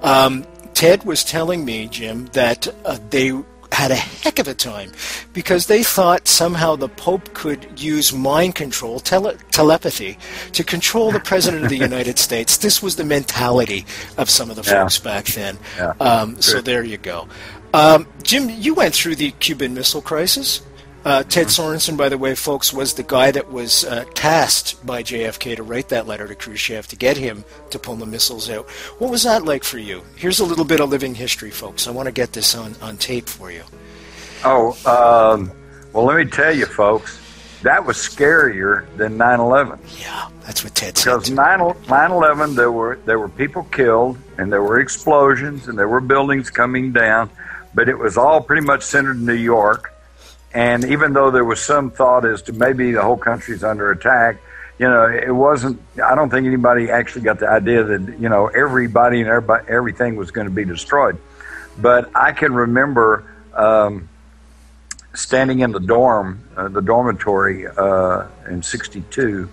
[0.01, 3.33] um, Ted was telling me, Jim, that uh, they
[3.71, 4.91] had a heck of a time
[5.33, 10.17] because they thought somehow the Pope could use mind control, tele- telepathy,
[10.53, 12.57] to control the President of the United States.
[12.57, 13.85] This was the mentality
[14.17, 14.81] of some of the yeah.
[14.81, 15.57] folks back then.
[15.77, 15.93] Yeah.
[15.99, 17.27] Um, so there you go.
[17.73, 20.61] Um, Jim, you went through the Cuban Missile Crisis.
[21.05, 25.03] Uh, Ted Sorensen, by the way, folks, was the guy that was uh, tasked by
[25.03, 28.69] JFK to write that letter to Khrushchev to get him to pull the missiles out.
[28.99, 30.03] What was that like for you?
[30.15, 31.87] Here's a little bit of living history, folks.
[31.87, 33.63] I want to get this on, on tape for you.
[34.43, 35.51] Oh, um,
[35.93, 37.19] well, let me tell you, folks,
[37.63, 39.79] that was scarier than 9 11.
[39.99, 41.19] Yeah, that's what Ted said.
[41.19, 45.87] Because 9 11, there were, there were people killed, and there were explosions, and there
[45.87, 47.29] were buildings coming down,
[47.73, 49.93] but it was all pretty much centered in New York
[50.53, 54.37] and even though there was some thought as to maybe the whole country's under attack,
[54.79, 55.81] you know, it wasn't.
[56.03, 60.15] I don't think anybody actually got the idea that you know everybody and everybody, everything
[60.15, 61.17] was going to be destroyed.
[61.79, 64.07] But I can remember um,
[65.15, 69.49] standing in the dorm, uh, the dormitory uh, in '62,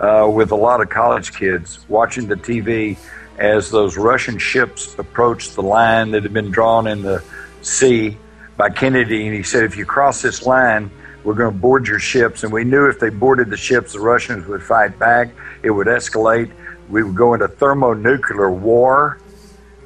[0.00, 2.96] uh, with a lot of college kids watching the TV
[3.38, 7.22] as those Russian ships approached the line that had been drawn in the
[7.60, 8.16] sea
[8.56, 10.90] by Kennedy, and he said, if you cross this line,
[11.24, 12.42] we're going to board your ships.
[12.42, 15.30] And we knew if they boarded the ships, the Russians would fight back.
[15.62, 16.50] It would escalate.
[16.88, 19.18] We would go into thermonuclear war,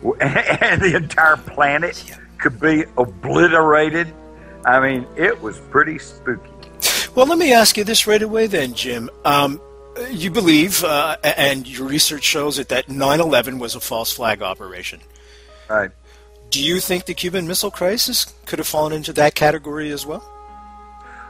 [0.20, 2.02] and the entire planet
[2.38, 4.12] could be obliterated.
[4.64, 6.50] I mean, it was pretty spooky.
[7.14, 9.08] Well, let me ask you this right away, then, Jim.
[9.24, 9.60] Um,
[10.10, 14.42] you believe, uh, and your research shows it, that 9 11 was a false flag
[14.42, 15.00] operation.
[15.68, 15.90] Right.
[16.56, 20.26] Do you think the Cuban Missile Crisis could have fallen into that category as well?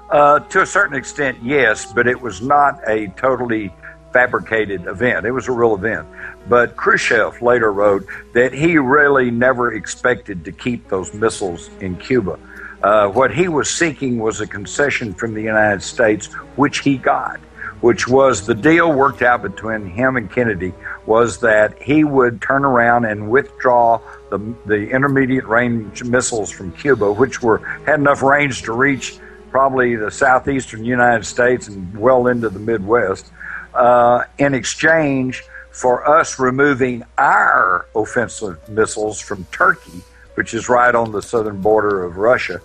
[0.08, 3.74] Uh, to a certain extent, yes, but it was not a totally
[4.12, 5.26] fabricated event.
[5.26, 6.06] It was a real event.
[6.48, 12.38] But Khrushchev later wrote that he really never expected to keep those missiles in Cuba.
[12.84, 17.40] Uh, what he was seeking was a concession from the United States, which he got,
[17.80, 20.72] which was the deal worked out between him and Kennedy
[21.04, 27.12] was that he would turn around and withdraw the, the intermediate range missiles from Cuba,
[27.12, 29.18] which were had enough range to reach
[29.50, 33.30] probably the southeastern United States and well into the Midwest,
[33.74, 40.02] uh, in exchange for us removing our offensive missiles from Turkey,
[40.34, 42.60] which is right on the southern border of Russia,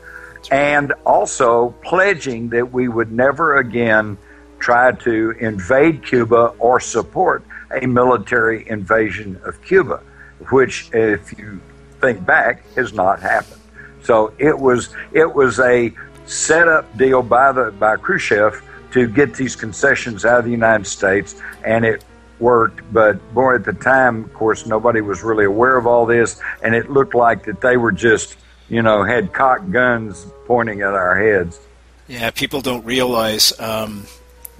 [0.50, 4.18] and also pledging that we would never again
[4.60, 7.44] try to invade Cuba or support
[7.82, 10.02] a military invasion of Cuba
[10.50, 11.62] which, if you
[12.00, 13.62] think back, has not happened.
[14.04, 15.94] So it was it was a
[16.26, 20.88] set up deal by the by Khrushchev to get these concessions out of the United
[20.88, 22.04] States, and it
[22.40, 22.82] worked.
[22.92, 26.76] But boy, at the time, of course, nobody was really aware of all this, and
[26.76, 28.38] it looked like that they were just
[28.70, 31.60] you know had cocked guns pointing at our heads.
[32.08, 34.06] Yeah, people don't realize um,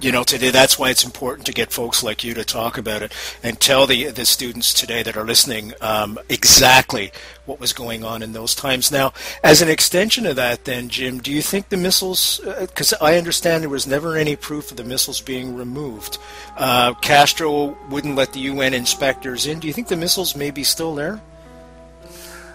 [0.02, 3.02] you know, today that's why it's important to get folks like you to talk about
[3.02, 3.12] it
[3.42, 7.12] and tell the the students today that are listening um, exactly
[7.46, 8.90] what was going on in those times.
[8.90, 9.12] Now,
[9.44, 12.40] as an extension of that, then Jim, do you think the missiles?
[12.60, 16.18] Because uh, I understand there was never any proof of the missiles being removed.
[16.56, 19.60] Uh, Castro wouldn't let the UN inspectors in.
[19.60, 21.20] Do you think the missiles may be still there?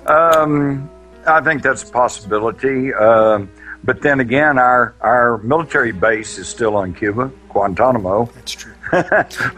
[0.06, 0.90] Um,
[1.26, 2.94] I think that's a possibility.
[2.94, 3.46] Uh,
[3.84, 8.26] but then again, our, our military base is still on Cuba, Guantanamo.
[8.36, 8.74] That's true.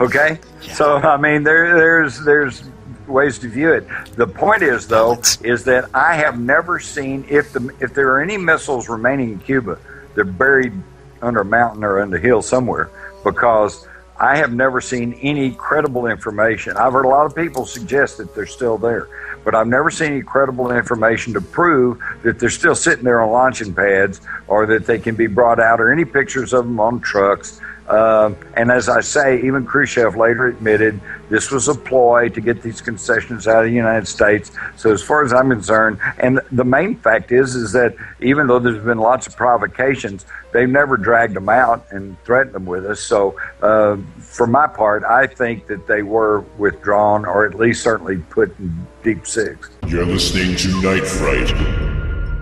[0.01, 0.73] okay, yeah.
[0.73, 2.63] so I mean, there there's there's
[3.08, 3.88] ways to view it.
[4.15, 8.21] The point is, though, is that I have never seen if the if there are
[8.21, 9.77] any missiles remaining in Cuba,
[10.15, 10.73] they're buried
[11.21, 12.89] under a mountain or under a hill somewhere
[13.23, 13.88] because
[14.19, 16.75] I have never seen any credible information.
[16.75, 19.08] I've heard a lot of people suggest that they're still there,
[19.45, 23.32] but I've never seen any credible information to prove that they're still sitting there on
[23.32, 26.99] launching pads or that they can be brought out or any pictures of them on
[26.99, 27.62] trucks.
[27.89, 32.62] Uh, and as I say, even Khrushchev later admitted this was a ploy to get
[32.62, 34.52] these concessions out of the United States.
[34.75, 38.60] So, as far as I'm concerned, and the main fact is, is that even though
[38.60, 42.99] there's been lots of provocations, they've never dragged them out and threatened them with us.
[42.99, 48.17] So, uh, for my part, I think that they were withdrawn, or at least certainly
[48.17, 49.71] put in deep six.
[49.88, 51.49] You're listening to Night Fright,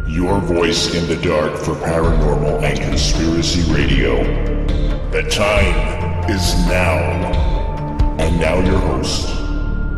[0.10, 4.67] your voice in the dark for paranormal and conspiracy radio.
[5.12, 7.00] The time is now.
[8.20, 9.34] And now your host,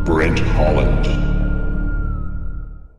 [0.04, 1.04] Brent Holland.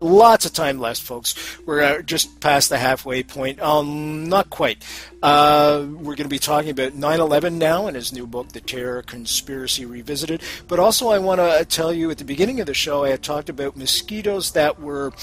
[0.01, 1.35] Lots of time left, folks.
[1.65, 3.61] We're uh, just past the halfway point.
[3.61, 4.83] Um, not quite.
[5.21, 9.03] Uh, we're going to be talking about 9/11 now in his new book, The Terror
[9.03, 10.41] Conspiracy Revisited.
[10.67, 13.21] But also, I want to tell you at the beginning of the show, I had
[13.21, 15.13] talked about mosquitoes that were,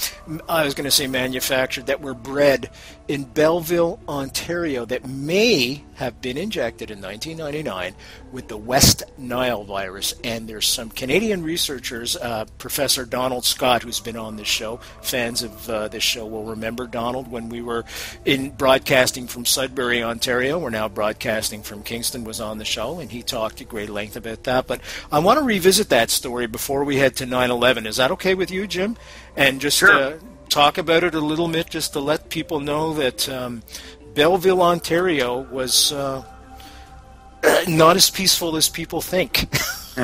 [0.47, 2.69] I was going to say manufactured, that were bred
[3.09, 7.93] in Belleville, Ontario, that may have been injected in 1999
[8.31, 10.13] with the West Nile virus.
[10.23, 14.77] And there's some Canadian researchers, uh, Professor Donald Scott, who's been on this show.
[15.01, 17.83] Fans of uh, this show will remember Donald when we were
[18.23, 20.59] in broadcasting from Sudbury, Ontario.
[20.59, 22.23] We're now broadcasting from Kingston.
[22.23, 24.67] Was on the show, and he talked at great length about that.
[24.67, 27.85] But I want to revisit that story before we head to 9/11.
[27.87, 28.97] Is that okay with you, Jim?
[29.35, 29.91] And just sure.
[29.91, 33.27] uh, talk about it a little bit, just to let people know that.
[33.27, 33.63] Um,
[34.13, 36.23] Belleville, Ontario was uh,
[37.67, 39.47] not as peaceful as people think.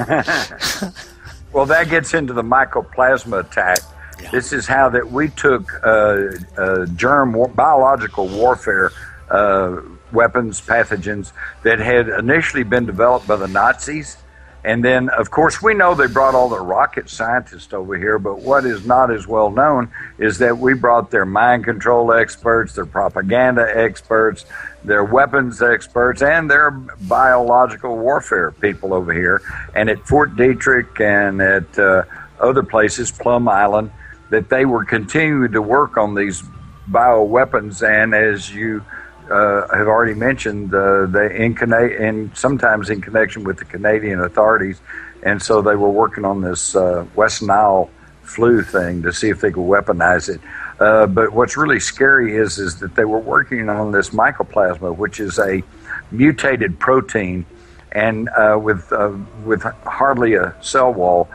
[1.52, 3.80] well, that gets into the mycoplasma attack.
[4.22, 4.32] Yeah.
[4.32, 8.92] This is how that we took uh, uh, germ war- biological warfare
[9.30, 11.32] uh, weapons, pathogens
[11.64, 14.18] that had initially been developed by the Nazis
[14.66, 18.40] and then, of course, we know they brought all the rocket scientists over here, but
[18.40, 22.88] what is not as well known is that we brought their mind control experts, their
[22.88, 24.44] propaganda experts,
[24.84, 29.44] their weapons experts, and their biological warfare people over here.
[29.76, 32.02] And at Fort Detrick and at uh,
[32.40, 33.92] other places, Plum Island,
[34.32, 36.42] that they were continuing to work on these
[36.90, 37.88] bioweapons.
[37.88, 38.84] And as you
[39.30, 41.58] uh, have already mentioned uh, they in,
[42.00, 44.80] in sometimes in connection with the Canadian authorities,
[45.24, 47.90] and so they were working on this uh, West Nile
[48.24, 50.42] flu thing to see if they could weaponize it.
[50.80, 55.20] Uh, but what's really scary is is that they were working on this mycoplasma, which
[55.20, 55.64] is a
[56.12, 57.46] mutated protein,
[57.92, 59.12] and uh, with uh,
[59.44, 61.30] with hardly a cell wall,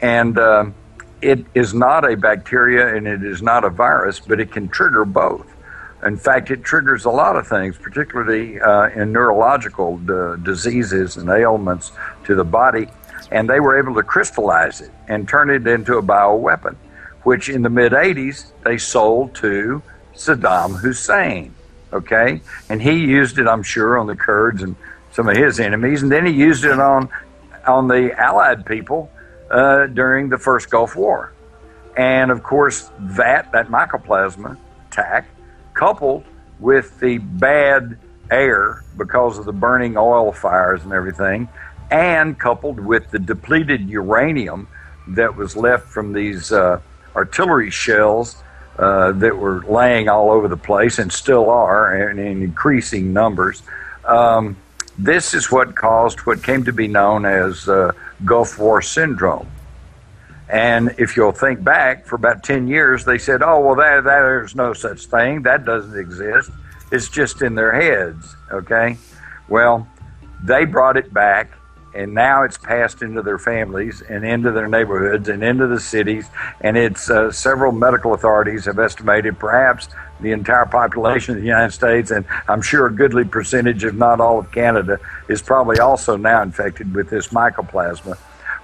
[0.00, 0.38] and
[1.22, 5.04] it is not a bacteria and it is not a virus, but it can trigger
[5.04, 5.51] both.
[6.04, 11.28] In fact, it triggers a lot of things, particularly uh, in neurological d- diseases and
[11.28, 11.92] ailments
[12.24, 12.88] to the body.
[13.30, 16.74] And they were able to crystallize it and turn it into a bioweapon,
[17.22, 19.80] which in the mid 80s they sold to
[20.14, 21.54] Saddam Hussein.
[21.92, 22.40] Okay?
[22.68, 24.74] And he used it, I'm sure, on the Kurds and
[25.12, 26.02] some of his enemies.
[26.02, 27.08] And then he used it on,
[27.66, 29.10] on the Allied people
[29.50, 31.32] uh, during the first Gulf War.
[31.96, 34.56] And of course, that, that mycoplasma
[34.90, 35.26] attack
[35.82, 36.22] coupled
[36.60, 37.98] with the bad
[38.30, 41.48] air because of the burning oil fires and everything,
[41.90, 44.68] and coupled with the depleted uranium
[45.08, 46.80] that was left from these uh,
[47.16, 48.36] artillery shells
[48.78, 53.64] uh, that were laying all over the place and still are in, in increasing numbers.
[54.04, 54.56] Um,
[54.96, 57.90] this is what caused what came to be known as uh,
[58.24, 59.48] Gulf War syndrome.
[60.52, 64.20] And if you'll think back, for about 10 years, they said, oh, well, that, that,
[64.20, 65.42] there's no such thing.
[65.42, 66.50] That doesn't exist.
[66.92, 68.98] It's just in their heads, okay?
[69.48, 69.88] Well,
[70.44, 71.52] they brought it back,
[71.94, 76.26] and now it's passed into their families and into their neighborhoods and into the cities.
[76.60, 79.88] And it's uh, several medical authorities have estimated perhaps
[80.20, 84.20] the entire population of the United States, and I'm sure a goodly percentage, if not
[84.20, 84.98] all of Canada,
[85.30, 88.18] is probably also now infected with this mycoplasma,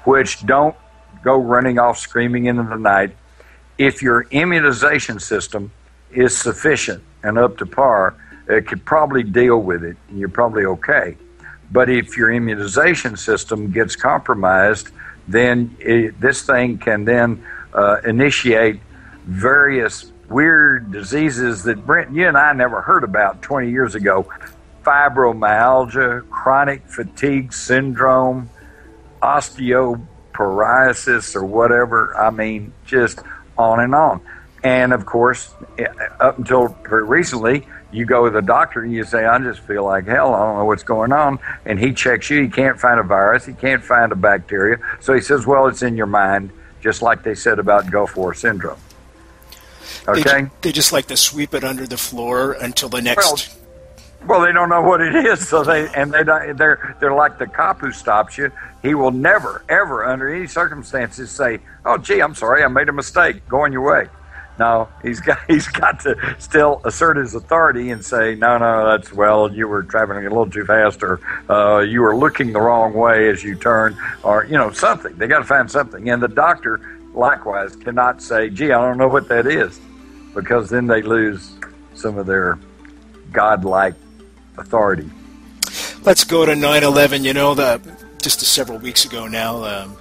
[0.05, 0.77] which don't
[1.23, 3.17] go running off screaming into the night.
[3.77, 5.71] If your immunization system
[6.11, 8.15] is sufficient and up to par,
[8.49, 11.17] it could probably deal with it and you're probably okay.
[11.71, 14.89] But if your immunization system gets compromised,
[15.27, 17.45] then it, this thing can then
[17.75, 18.81] uh, initiate
[19.27, 24.27] various weird diseases that Brent, you and I never heard about 20 years ago
[24.85, 28.49] fibromyalgia, chronic fatigue syndrome,
[29.21, 30.01] osteo
[30.39, 32.17] psoriasis or whatever.
[32.17, 33.21] I mean, just
[33.57, 34.21] on and on.
[34.63, 35.87] And of course, eh,
[36.21, 39.85] up until very recently, you go to the doctor and you say, I just feel
[39.85, 40.35] like hell.
[40.35, 41.39] I don't know what's going on.
[41.65, 42.43] And he checks you.
[42.43, 43.47] He can't find a virus.
[43.47, 44.79] He can't find a bacteria.
[45.01, 48.35] So he says, well, it's in your mind, just like they said about Gulf War
[48.35, 48.79] syndrome.
[50.07, 50.43] Okay?
[50.43, 53.27] They, they just like to sweep it under the floor until the next.
[53.27, 53.59] Well,
[54.27, 57.39] well, they don't know what it is, so they and they don't, they're they're like
[57.39, 58.51] the cop who stops you.
[58.83, 62.93] He will never, ever, under any circumstances, say, "Oh, gee, I'm sorry, I made a
[62.93, 63.47] mistake.
[63.49, 64.09] Going your way."
[64.59, 69.13] No, he's got he's got to still assert his authority and say, no, no, that's
[69.13, 72.93] well, you were traveling a little too fast, or uh, you were looking the wrong
[72.93, 75.17] way as you turned, or you know something.
[75.17, 76.81] They got to find something, and the doctor
[77.15, 79.81] likewise cannot say, gee, I don't know what that is,
[80.35, 81.53] because then they lose
[81.95, 82.59] some of their
[83.33, 83.95] godlike
[84.61, 85.11] authority.
[86.03, 87.25] Let's go to 9/11.
[87.25, 87.81] You know, the
[88.21, 89.65] just several weeks ago now.
[89.65, 89.97] Um,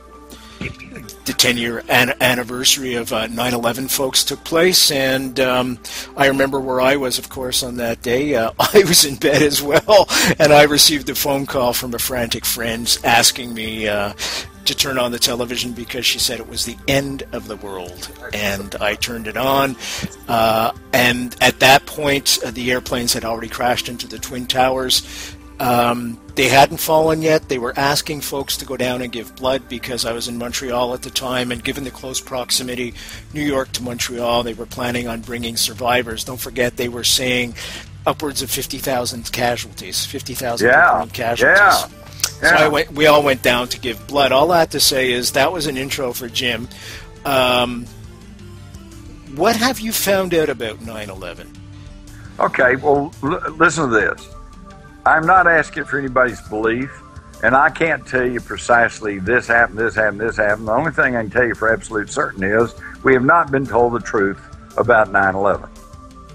[1.27, 4.89] the 10 year an- anniversary of uh, 9 11 folks took place.
[4.91, 5.77] And um,
[6.15, 8.33] I remember where I was, of course, on that day.
[8.35, 10.07] Uh, I was in bed as well,
[10.39, 13.87] and I received a phone call from a frantic friend asking me.
[13.87, 14.13] Uh,
[14.67, 18.11] to turn on the television because she said it was the end of the world.
[18.33, 19.75] And I turned it on.
[20.27, 25.35] Uh, and at that point, uh, the airplanes had already crashed into the Twin Towers.
[25.59, 27.49] Um, they hadn't fallen yet.
[27.49, 30.93] They were asking folks to go down and give blood because I was in Montreal
[30.93, 32.93] at the time, and given the close proximity,
[33.33, 36.23] New York to Montreal, they were planning on bringing survivors.
[36.23, 37.55] Don't forget, they were saying
[38.05, 41.05] upwards of 50,000 casualties, 50,000 yeah.
[41.11, 41.57] casualties.
[41.57, 42.06] Yeah.
[42.41, 42.57] Yeah.
[42.57, 44.31] So went, we all went down to give blood.
[44.31, 46.67] All that to say is that was an intro for Jim.
[47.25, 47.85] Um,
[49.35, 51.51] what have you found out about 9 11?
[52.39, 54.27] Okay, well, l- listen to this.
[55.05, 56.91] I'm not asking for anybody's belief,
[57.43, 60.67] and I can't tell you precisely this happened, this happened, this happened.
[60.67, 62.73] The only thing I can tell you for absolute certain is
[63.03, 64.39] we have not been told the truth
[64.77, 65.69] about 9/11.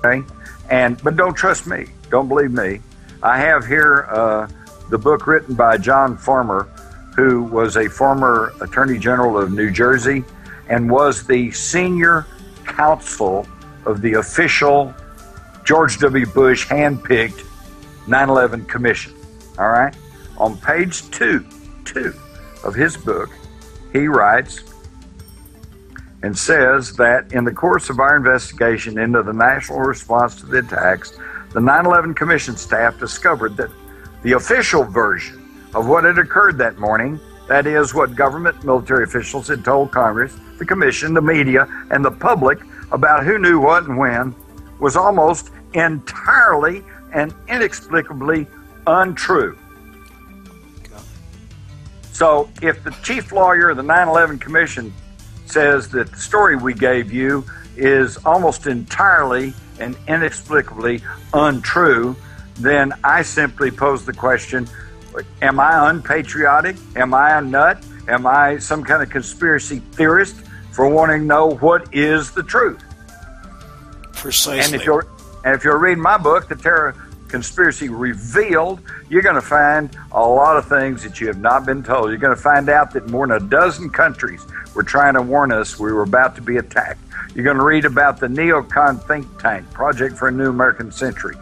[0.04, 0.26] Okay,
[0.70, 2.80] and but don't trust me, don't believe me.
[3.22, 4.48] I have here uh,
[4.90, 6.64] the book written by John Farmer,
[7.16, 10.24] who was a former Attorney General of New Jersey
[10.68, 12.26] and was the senior
[12.64, 13.46] counsel
[13.84, 14.94] of the official
[15.64, 16.26] George W.
[16.26, 17.46] Bush handpicked
[18.06, 19.14] 9 11 Commission.
[19.58, 19.94] All right?
[20.38, 21.46] On page two,
[21.84, 22.14] two
[22.64, 23.30] of his book,
[23.92, 24.64] he writes
[26.22, 30.58] and says that in the course of our investigation into the national response to the
[30.58, 31.18] attacks,
[31.52, 33.70] the 9 11 Commission staff discovered that
[34.22, 35.38] the official version
[35.74, 37.18] of what had occurred that morning,
[37.48, 42.10] that is, what government military officials had told Congress, the Commission, the media, and the
[42.10, 42.60] public
[42.92, 44.34] about who knew what and when,
[44.78, 48.46] was almost entirely and inexplicably
[48.86, 49.58] untrue.
[52.12, 54.92] So, if the chief lawyer of the 9 11 Commission
[55.46, 57.44] says that the story we gave you
[57.76, 61.02] is almost entirely and inexplicably
[61.32, 62.14] untrue,
[62.56, 64.68] then I simply pose the question
[65.42, 66.76] Am I unpatriotic?
[66.96, 67.84] Am I a nut?
[68.08, 70.36] Am I some kind of conspiracy theorist
[70.72, 72.82] for wanting to know what is the truth?
[74.14, 74.60] Precisely.
[74.60, 75.06] And if you're
[75.44, 76.94] and if you're reading my book, The Terror
[77.28, 81.82] Conspiracy Revealed, you're going to find a lot of things that you have not been
[81.82, 82.10] told.
[82.10, 84.44] You're going to find out that more than a dozen countries
[84.74, 87.00] were trying to warn us we were about to be attacked.
[87.34, 91.34] You're going to read about the neocon think tank, Project for a New American Century,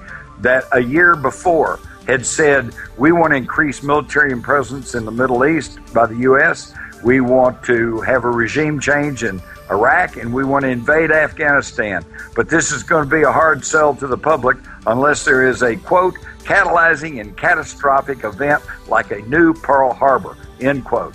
[0.43, 5.45] that a year before had said we want to increase military presence in the Middle
[5.45, 6.75] East by the U.S.
[7.05, 12.05] We want to have a regime change in Iraq and we want to invade Afghanistan.
[12.35, 15.63] But this is going to be a hard sell to the public unless there is
[15.63, 21.15] a quote, catalyzing and catastrophic event like a new Pearl Harbor, end quote.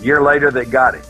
[0.00, 1.06] A year later, they got it.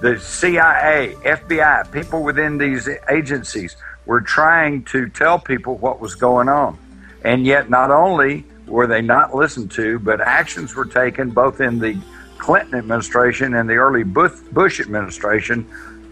[0.00, 6.48] The CIA, FBI, people within these agencies were trying to tell people what was going
[6.48, 6.78] on.
[7.24, 11.78] And yet, not only were they not listened to, but actions were taken both in
[11.78, 12.00] the
[12.38, 15.66] Clinton administration and the early Bush administration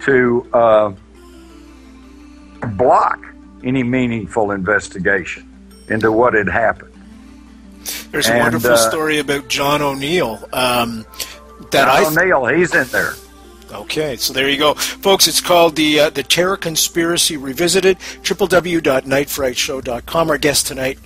[0.05, 0.93] to uh,
[2.77, 3.25] block
[3.65, 5.49] any meaningful investigation
[5.89, 6.93] into what had happened.
[8.11, 10.49] There's a wonderful uh, story about John O'Neill.
[10.53, 11.07] Um,
[11.71, 13.13] that John I O'Neill, he's in there.
[13.73, 15.27] Okay, so there you go, folks.
[15.27, 17.99] It's called the uh, the Terror Conspiracy Revisited.
[17.99, 20.31] www.nightfrightshow.com.
[20.31, 20.99] Our guest tonight,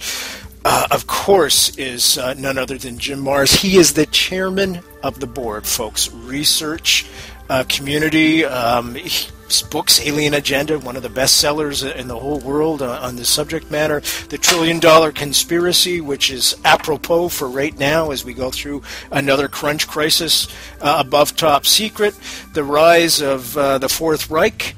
[0.64, 3.56] uh, of course, is uh, none other than Jim Marrs.
[3.56, 6.12] He is the chairman of the board, folks.
[6.12, 7.06] Research
[7.48, 8.44] uh, community.
[8.44, 13.00] Um, he, books, Alien Agenda, one of the best sellers in the whole world uh,
[13.02, 14.00] on the subject matter.
[14.28, 19.48] The Trillion Dollar Conspiracy, which is apropos for right now as we go through another
[19.48, 20.46] crunch crisis.
[20.80, 22.14] Uh, above Top Secret,
[22.54, 24.74] The Rise of uh, the Fourth Reich.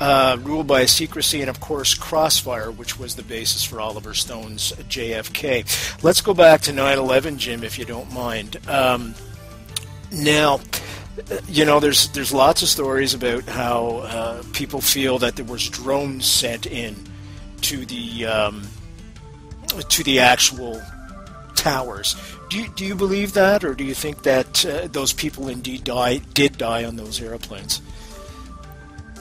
[0.00, 4.72] Uh, ruled by secrecy, and of course, Crossfire, which was the basis for Oliver Stone's
[4.72, 6.02] JFK.
[6.02, 8.58] Let's go back to 9 11, Jim, if you don't mind.
[8.68, 9.14] Um,
[10.10, 10.58] now,
[11.48, 15.68] you know, there's there's lots of stories about how uh, people feel that there was
[15.68, 16.96] drones sent in
[17.62, 18.66] to the um,
[19.88, 20.80] to the actual
[21.54, 22.16] towers.
[22.48, 25.84] Do you, do you believe that, or do you think that uh, those people indeed
[25.84, 27.80] die did die on those airplanes?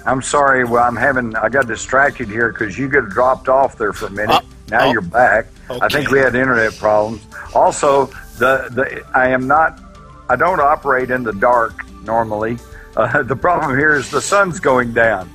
[0.05, 0.63] I'm sorry.
[0.63, 4.11] Well, I'm having I got distracted here because you got dropped off there for a
[4.11, 4.29] minute.
[4.29, 5.47] Uh, now oh, you're back.
[5.69, 5.79] Okay.
[5.81, 7.21] I think we had internet problems.
[7.53, 9.90] Also, the the I am not
[10.31, 12.57] I don't operate in the dark normally.
[12.95, 15.29] Uh, the problem here is the sun's going down.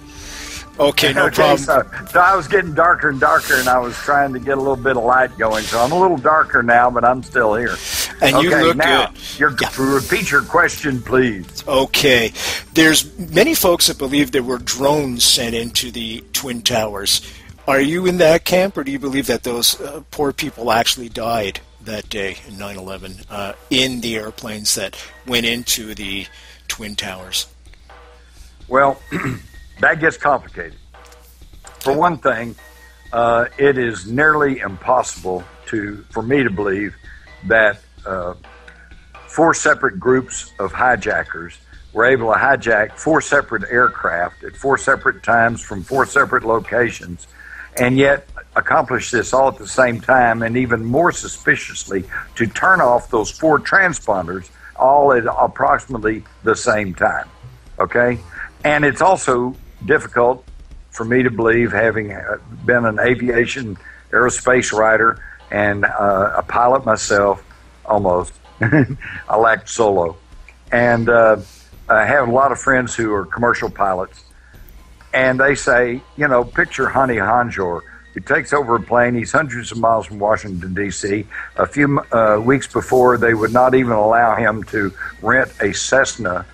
[0.80, 1.58] Okay, no okay, problem.
[1.58, 4.60] So, so, I was getting darker and darker, and I was trying to get a
[4.60, 5.64] little bit of light going.
[5.64, 7.76] So I'm a little darker now, but I'm still here.
[8.22, 9.38] And okay, you look now, good.
[9.38, 9.70] Your, yeah.
[9.78, 11.62] Repeat your question, please.
[11.68, 12.32] Okay.
[12.72, 17.20] There's many folks that believe there were drones sent into the Twin Towers.
[17.68, 21.10] Are you in that camp, or do you believe that those uh, poor people actually
[21.10, 26.26] died that day in 9 11 uh, in the airplanes that went into the
[26.68, 27.46] Twin Towers?
[28.68, 29.00] Well,
[29.80, 30.78] that gets complicated.
[31.80, 32.54] For one thing,
[33.12, 36.94] uh, it is nearly impossible to for me to believe
[37.44, 38.34] that uh,
[39.28, 41.58] four separate groups of hijackers
[41.92, 47.26] were able to hijack four separate aircraft at four separate times from four separate locations,
[47.78, 52.04] and yet accomplish this all at the same time, and even more suspiciously,
[52.34, 57.28] to turn off those four transponders all at approximately the same time.
[57.78, 58.18] Okay?
[58.64, 59.54] And it's also
[59.84, 60.44] difficult
[60.90, 63.76] for me to believe, having uh, been an aviation
[64.10, 67.44] aerospace writer and uh, a pilot myself,
[67.84, 68.32] almost.
[68.60, 70.16] I lacked solo.
[70.72, 71.36] And uh,
[71.88, 74.24] I have a lot of friends who are commercial pilots.
[75.12, 77.82] And they say, you know, picture Hani Hanjour
[78.16, 79.14] he takes over a plane.
[79.14, 81.26] He's hundreds of miles from Washington, D.C.
[81.56, 84.90] A few uh, weeks before, they would not even allow him to
[85.20, 86.46] rent a Cessna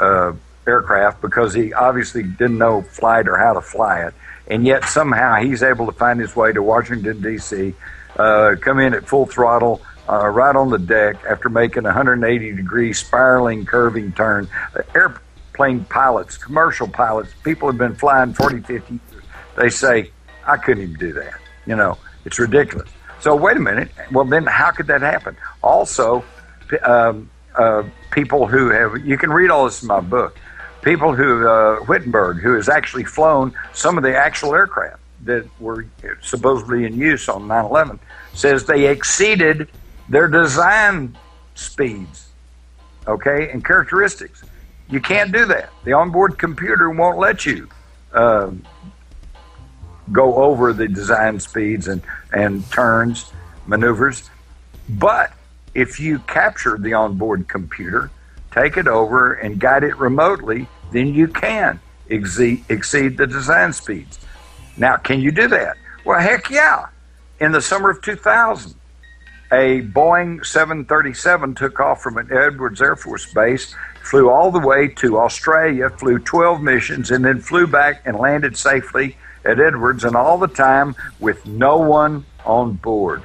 [0.00, 0.32] uh,
[0.64, 4.14] aircraft because he obviously didn't know flight or how to fly it.
[4.46, 7.74] And yet, somehow, he's able to find his way to Washington, D.C.,
[8.16, 12.52] uh, come in at full throttle, uh, right on the deck after making a 180
[12.54, 14.48] degree spiraling, curving turn.
[14.94, 19.24] airplane pilots, commercial pilots, people have been flying 40, 50 years.
[19.56, 20.12] They say,
[20.46, 21.34] I couldn't even do that.
[21.66, 22.88] You know, it's ridiculous.
[23.20, 23.90] So wait a minute.
[24.12, 25.36] Well, then how could that happen?
[25.62, 26.24] Also,
[26.82, 30.38] um, uh, people who have you can read all this in my book.
[30.82, 35.86] People who uh, Wittenberg, who has actually flown some of the actual aircraft that were
[36.22, 37.98] supposedly in use on 9/11,
[38.34, 39.68] says they exceeded
[40.08, 41.16] their design
[41.54, 42.28] speeds,
[43.08, 44.44] okay, and characteristics.
[44.88, 45.70] You can't do that.
[45.84, 47.68] The onboard computer won't let you.
[48.12, 48.52] Uh,
[50.12, 52.02] go over the design speeds and,
[52.32, 53.32] and turns,
[53.66, 54.30] maneuvers.
[54.88, 55.32] But
[55.74, 58.10] if you capture the onboard computer,
[58.52, 64.18] take it over and guide it remotely, then you can exceed, exceed the design speeds.
[64.76, 65.76] Now, can you do that?
[66.04, 66.86] Well, heck yeah.
[67.40, 68.74] In the summer of 2000,
[69.52, 74.88] a Boeing 737 took off from an Edwards Air Force Base, flew all the way
[74.88, 79.16] to Australia, flew 12 missions, and then flew back and landed safely
[79.46, 83.22] at Edwards, and all the time with no one on board.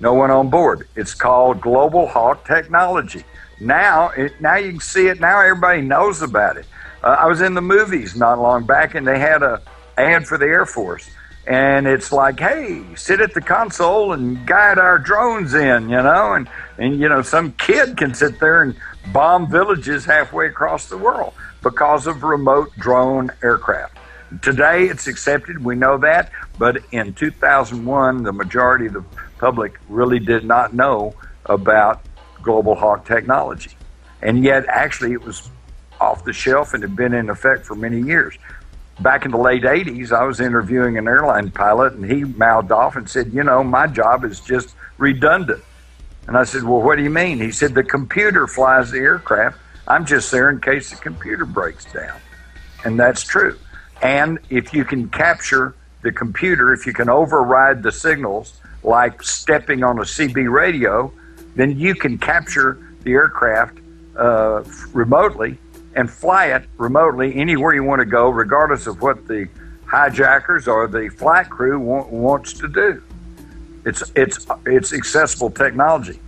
[0.00, 0.88] No one on board.
[0.94, 3.24] It's called Global Hawk Technology.
[3.60, 5.18] Now, it, now you can see it.
[5.18, 6.66] Now everybody knows about it.
[7.02, 9.60] Uh, I was in the movies not long back, and they had a
[9.96, 11.10] ad for the Air Force,
[11.46, 16.34] and it's like, hey, sit at the console and guide our drones in, you know,
[16.34, 16.48] and
[16.78, 18.76] and you know some kid can sit there and
[19.12, 23.97] bomb villages halfway across the world because of remote drone aircraft.
[24.42, 29.04] Today it's accepted, we know that, but in 2001, the majority of the
[29.38, 31.14] public really did not know
[31.46, 32.02] about
[32.42, 33.70] Global Hawk technology.
[34.20, 35.50] And yet, actually, it was
[36.00, 38.36] off the shelf and had been in effect for many years.
[39.00, 42.96] Back in the late 80s, I was interviewing an airline pilot, and he mouthed off
[42.96, 45.62] and said, You know, my job is just redundant.
[46.26, 47.38] And I said, Well, what do you mean?
[47.38, 49.58] He said, The computer flies the aircraft.
[49.86, 52.20] I'm just there in case the computer breaks down.
[52.84, 53.58] And that's true.
[54.02, 59.82] And if you can capture the computer, if you can override the signals like stepping
[59.82, 61.12] on a CB radio,
[61.56, 63.78] then you can capture the aircraft
[64.16, 65.58] uh, remotely
[65.94, 69.48] and fly it remotely anywhere you want to go, regardless of what the
[69.86, 73.02] hijackers or the flight crew want, wants to do.
[73.84, 76.20] It's it's it's accessible technology.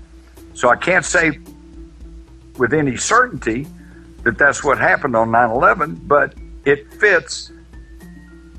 [0.55, 1.39] So I can't say
[2.57, 3.67] with any certainty
[4.25, 7.53] that that's what happened on 9/11, but it fits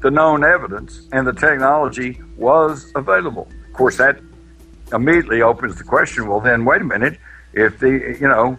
[0.02, 3.48] the known evidence and the technology was available.
[3.68, 4.20] Of course, that
[4.94, 6.28] immediately opens the question.
[6.28, 7.20] Well, then wait a minute.
[7.54, 8.58] If the you know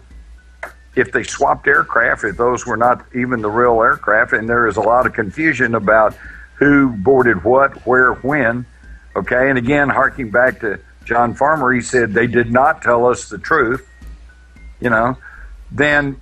[0.95, 4.77] if they swapped aircraft, if those were not even the real aircraft, and there is
[4.77, 6.15] a lot of confusion about
[6.55, 8.65] who boarded what, where, when.
[9.15, 13.29] Okay, and again, harking back to John Farmer, he said they did not tell us
[13.29, 13.87] the truth.
[14.79, 15.17] You know,
[15.71, 16.21] then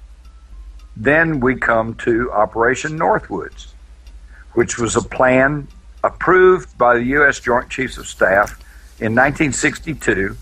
[0.95, 3.70] then we come to Operation Northwoods,
[4.53, 5.67] which was a plan
[6.03, 7.39] approved by the U.S.
[7.39, 8.59] Joint Chiefs of Staff
[8.99, 10.35] in 1962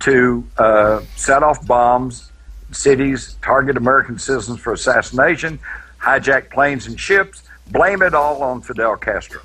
[0.00, 2.30] to uh, set off bombs,
[2.70, 5.58] cities, target American citizens for assassination,
[6.00, 9.40] hijack planes and ships, blame it all on Fidel Castro.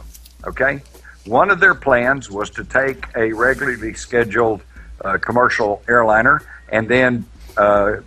[0.46, 0.82] Okay?
[1.26, 4.62] One of their plans was to take a regularly scheduled
[5.04, 7.26] uh, commercial airliner and then
[7.58, 7.98] uh,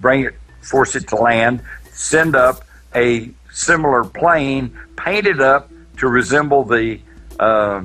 [0.00, 6.64] bring it, force it to land, send up a similar plane, painted up to resemble
[6.64, 7.00] the
[7.38, 7.82] uh,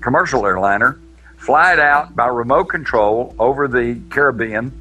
[0.00, 0.98] commercial airliner,
[1.36, 4.72] fly it out by remote control over the Caribbean,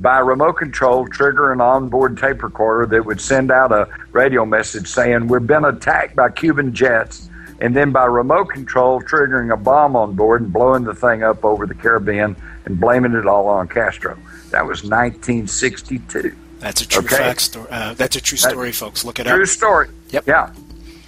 [0.00, 4.88] by remote control, trigger an onboard tape recorder that would send out a radio message
[4.88, 7.28] saying, We've been attacked by Cuban jets.
[7.60, 11.44] And then by remote control, triggering a bomb on board and blowing the thing up
[11.44, 12.34] over the Caribbean
[12.64, 14.16] and blaming it all on Castro.
[14.50, 16.34] That was 1962.
[16.60, 17.16] That's a true okay?
[17.16, 17.68] fact story.
[17.70, 19.04] Uh, that's a true story, that's folks.
[19.04, 19.38] Look at it true up.
[19.38, 19.88] True story.
[20.10, 20.26] Yep.
[20.26, 20.52] Yeah.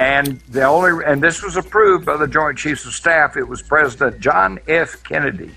[0.00, 3.36] And the only and this was approved by the Joint Chiefs of Staff.
[3.36, 5.02] It was President John F.
[5.04, 5.52] Kennedy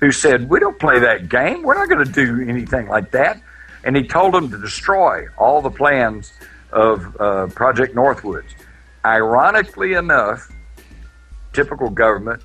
[0.00, 1.62] who said, We don't play that game.
[1.62, 3.40] We're not going to do anything like that.
[3.84, 6.32] And he told them to destroy all the plans
[6.72, 8.50] of uh, Project Northwoods.
[9.04, 10.50] Ironically enough,
[11.52, 12.42] typical government,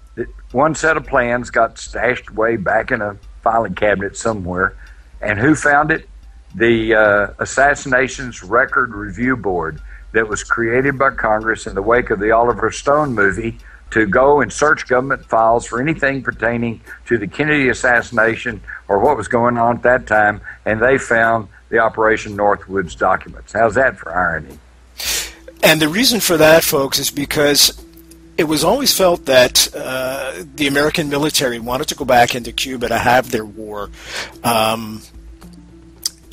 [0.52, 4.78] one set of plans got stashed away back in a filing cabinet somewhere.
[5.22, 6.08] And who found it?
[6.56, 9.82] The uh, Assassinations Record Review Board
[10.12, 13.58] that was created by Congress in the wake of the Oliver Stone movie
[13.92, 19.18] to go and search government files for anything pertaining to the Kennedy assassination or what
[19.18, 23.54] was going on at that time, and they found the Operation Northwoods documents.
[23.54, 24.58] How's that for irony?
[25.64, 27.82] And the reason for that, folks, is because
[28.38, 32.88] it was always felt that uh, the American military wanted to go back into Cuba
[32.88, 33.90] to have their war.
[34.44, 35.02] Um,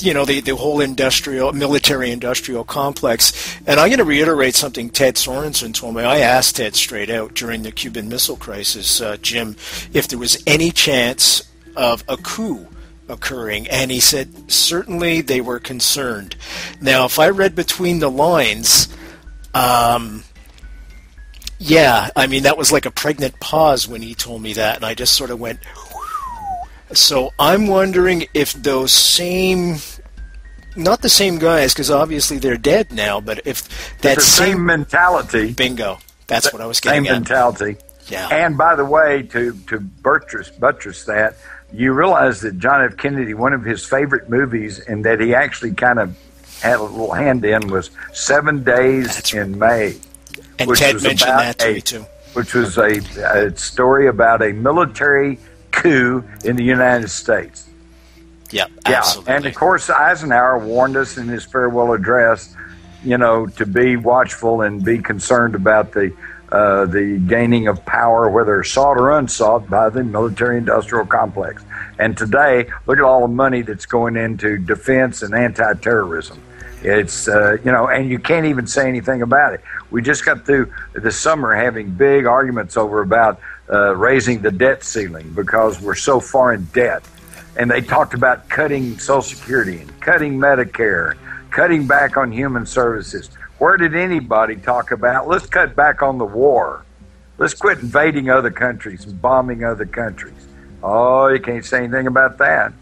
[0.01, 3.57] you know the, the whole industrial military industrial complex.
[3.67, 6.03] And i'm going to reiterate something ted sorensen told me.
[6.03, 9.57] I asked ted straight out during the cuban missile crisis uh, jim
[9.93, 12.67] if there was any chance of a coup
[13.09, 13.67] occurring.
[13.69, 16.37] And he said certainly they were concerned.
[16.81, 18.89] Now if i read between the lines
[19.55, 20.25] um,
[21.59, 24.77] yeah i mean that was like a pregnant pause when he told me that.
[24.77, 25.61] And i just sort of went
[26.93, 29.77] so I'm wondering if those same
[30.77, 35.53] not the same guys because obviously they're dead now, but if that same, same, mentality,
[35.53, 37.17] bingo, that's what I was getting same at.
[37.19, 37.77] mentality.
[38.09, 38.29] Yeah.
[38.29, 41.37] And by the way, to to buttress buttress that,
[41.73, 42.97] you realize that John F.
[42.97, 46.17] Kennedy, one of his favorite movies, and that he actually kind of
[46.61, 49.97] had a little hand in, was Seven Days that's in May.
[50.59, 52.07] And Ted mentioned that to a, me too.
[52.33, 55.39] Which was a, a story about a military
[55.79, 57.69] coup in the United States.
[58.51, 62.57] Yep, yeah, and of course Eisenhower warned us in his farewell address,
[63.05, 66.13] you know, to be watchful and be concerned about the
[66.51, 71.63] uh, the gaining of power, whether sought or unsought, by the military-industrial complex.
[71.99, 76.39] And today, look at all the money that's going into defense and anti-terrorism.
[76.83, 79.61] It's uh, you know, and you can't even say anything about it.
[79.91, 84.83] We just got through the summer having big arguments over about uh, raising the debt
[84.83, 87.03] ceiling because we're so far in debt.
[87.57, 91.17] And they talked about cutting Social Security and cutting Medicare,
[91.51, 93.31] cutting back on human services.
[93.59, 96.85] Where did anybody talk about let's cut back on the war?
[97.39, 100.49] Let's quit invading other countries and bombing other countries.
[100.83, 102.73] Oh, you can't say anything about that,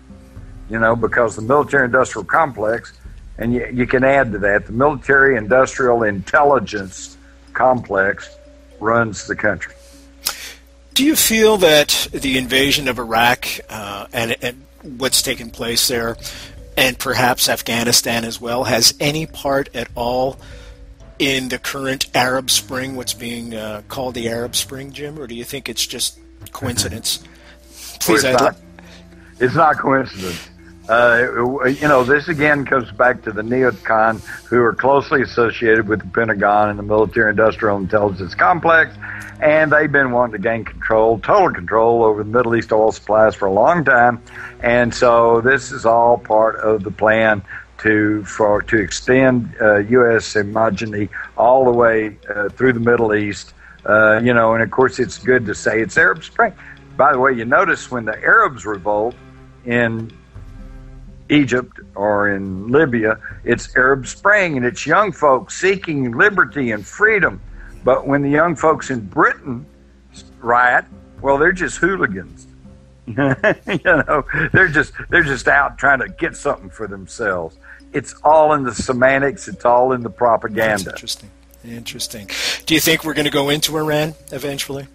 [0.68, 2.92] you know, because the military industrial complex,
[3.38, 7.16] and you, you can add to that, the military industrial intelligence
[7.54, 8.36] complex
[8.80, 9.74] runs the country.
[10.96, 14.62] Do you feel that the invasion of Iraq uh, and, and
[14.98, 16.16] what's taken place there,
[16.74, 20.38] and perhaps Afghanistan as well, has any part at all
[21.18, 25.34] in the current Arab Spring, what's being uh, called the Arab Spring, Jim, or do
[25.34, 26.18] you think it's just
[26.52, 27.22] coincidence?
[28.00, 28.56] Please, it's, not,
[29.38, 30.48] it's not coincidence.
[30.88, 36.00] Uh, you know, this again comes back to the neocon who are closely associated with
[36.00, 38.94] the Pentagon and the military industrial intelligence complex.
[39.40, 43.34] And they've been wanting to gain control, total control over the Middle East oil supplies
[43.34, 44.22] for a long time.
[44.60, 47.42] And so this is all part of the plan
[47.78, 50.32] to for to extend uh, U.S.
[50.32, 53.52] hegemony all the way uh, through the Middle East.
[53.84, 56.52] Uh, you know, and of course, it's good to say it's Arab Spring.
[56.96, 59.14] By the way, you notice when the Arabs revolt
[59.64, 60.10] in
[61.28, 67.40] Egypt or in Libya, it's Arab Spring and it's young folks seeking liberty and freedom.
[67.84, 69.66] But when the young folks in Britain
[70.40, 70.84] riot,
[71.20, 72.46] well, they're just hooligans.
[73.06, 77.56] you know, they're just they're just out trying to get something for themselves.
[77.92, 79.46] It's all in the semantics.
[79.46, 80.84] It's all in the propaganda.
[80.84, 81.30] That's interesting.
[81.64, 82.30] Interesting.
[82.66, 84.88] Do you think we're going to go into Iran eventually?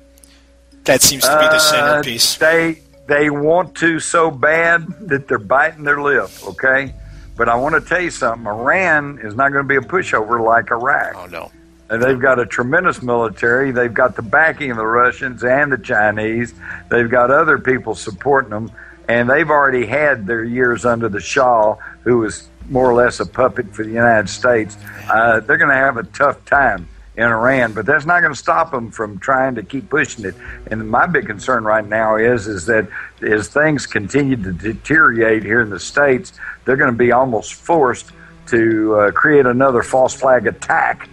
[0.84, 2.42] That seems to be the uh, centerpiece.
[2.42, 2.82] Uh, they
[3.12, 6.94] they want to so bad that they're biting their lip, okay?
[7.36, 10.44] But I want to tell you something Iran is not going to be a pushover
[10.44, 11.16] like Iraq.
[11.16, 11.52] Oh, no.
[11.90, 13.72] And they've got a tremendous military.
[13.72, 16.54] They've got the backing of the Russians and the Chinese.
[16.90, 18.72] They've got other people supporting them.
[19.10, 23.26] And they've already had their years under the Shah, who was more or less a
[23.26, 24.78] puppet for the United States.
[25.10, 26.88] Uh, they're going to have a tough time
[27.18, 30.36] in Iran, but that's not going to stop them from trying to keep pushing it.
[30.68, 32.88] And my big concern right now is is that
[33.22, 36.34] as things continue to deteriorate here in the states,
[36.64, 38.12] they're going to be almost forced
[38.48, 41.10] to uh, create another false flag attack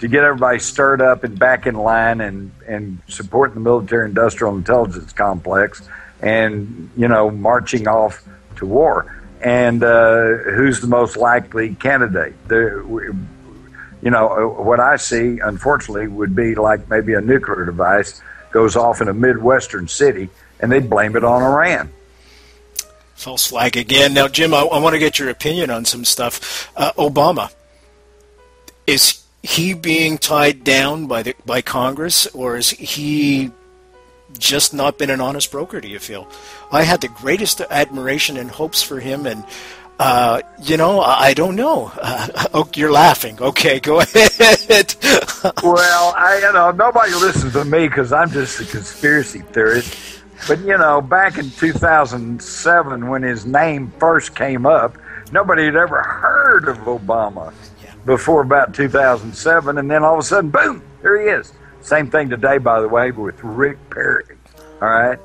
[0.00, 4.56] to get everybody stirred up and back in line and and supporting the military industrial
[4.56, 5.88] intelligence complex
[6.20, 8.26] and you know marching off
[8.56, 9.12] to war.
[9.42, 12.34] And uh, who's the most likely candidate?
[12.48, 13.14] The,
[14.02, 14.28] you know,
[14.58, 18.20] uh, what I see, unfortunately, would be like maybe a nuclear device
[18.50, 20.28] goes off in a midwestern city,
[20.60, 21.92] and they blame it on Iran.
[23.14, 24.14] False flag again.
[24.14, 26.70] Now, Jim, I, I want to get your opinion on some stuff.
[26.76, 27.52] Uh, Obama
[28.86, 33.50] is he being tied down by the by Congress, or is he
[34.38, 35.80] just not been an honest broker?
[35.80, 36.28] Do you feel?
[36.70, 39.44] I had the greatest admiration and hopes for him, and
[39.98, 41.90] uh, you know, I don't know.
[42.00, 43.40] Uh, oh, you're laughing.
[43.40, 44.94] Okay, go ahead.
[45.62, 50.22] well, I, you know, nobody listens to me because I'm just a conspiracy theorist.
[50.46, 54.96] But you know, back in 2007, when his name first came up,
[55.32, 57.94] nobody had ever heard of Obama yeah.
[58.04, 61.52] before about 2007, and then all of a sudden, boom, there he is.
[61.80, 64.24] Same thing today, by the way, with Rick Perry.
[64.82, 65.18] All right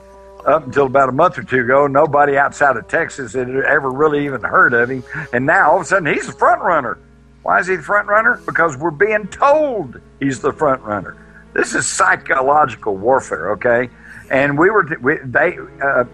[0.45, 4.25] up until about a month or two ago, nobody outside of Texas had ever really
[4.25, 5.03] even heard of him.
[5.33, 6.97] And now all of a sudden he's the front runner.
[7.43, 8.41] Why is he the front runner?
[8.45, 11.17] Because we're being told he's the front runner.
[11.53, 13.89] This is psychological warfare, okay?
[14.29, 16.05] And we were, we, they, uh,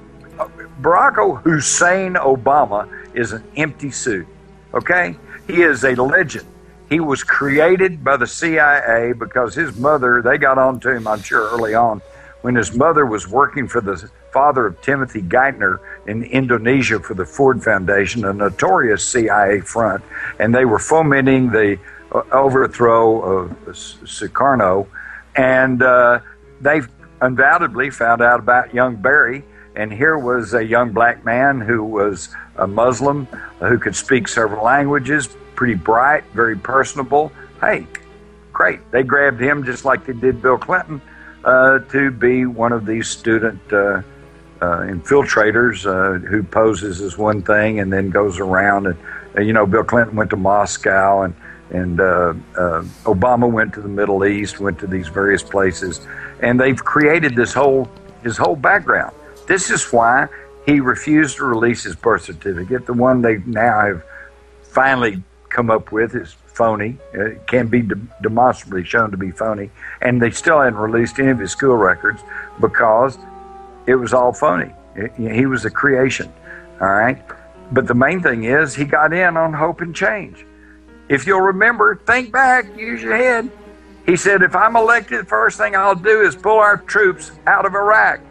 [0.82, 4.28] Barack Hussein Obama is an empty suit,
[4.74, 5.16] okay?
[5.48, 6.48] He is a legend.
[6.90, 11.22] He was created by the CIA because his mother, they got on to him, I'm
[11.22, 12.02] sure, early on
[12.42, 17.26] when his mother was working for the father of Timothy Geithner in Indonesia for the
[17.26, 20.04] Ford Foundation, a notorious CIA front,
[20.40, 21.80] and they were fomenting the
[22.12, 24.88] uh, overthrow of Sukarno,
[25.36, 26.20] and uh,
[26.62, 26.82] they
[27.22, 29.44] undoubtedly found out about young Barry.
[29.76, 33.26] And here was a young black man who was a Muslim,
[33.60, 37.32] who could speak several languages, pretty bright, very personable.
[37.62, 37.86] Hey,
[38.52, 38.80] great.
[38.92, 41.00] They grabbed him just like they did Bill Clinton
[41.44, 44.02] uh, to be one of these student uh, uh,
[44.60, 48.88] infiltrators uh, who poses as one thing and then goes around.
[48.88, 48.98] And
[49.38, 51.36] uh, you know, Bill Clinton went to Moscow and
[51.70, 56.00] and Obama went to the Middle East, went to these various places,
[56.42, 57.90] and they've created this whole
[58.24, 59.14] his whole background.
[59.48, 60.28] This is why
[60.68, 64.04] he refused to release his birth certificate, the one they now have
[64.64, 66.98] finally come up with is phony.
[67.14, 69.72] It can be de- demonstrably shown to be phony.
[70.02, 72.22] And they still hadn't released any of his school records
[72.60, 73.18] because
[73.88, 74.72] it was all phony.
[74.96, 76.32] It, he was a creation.
[76.80, 77.22] All right.
[77.72, 80.46] But the main thing is he got in on hope and change.
[81.10, 83.50] If you'll remember, think back, use your head.
[84.06, 87.66] He said, if I'm elected, the first thing I'll do is pull our troops out
[87.66, 88.22] of Iraq.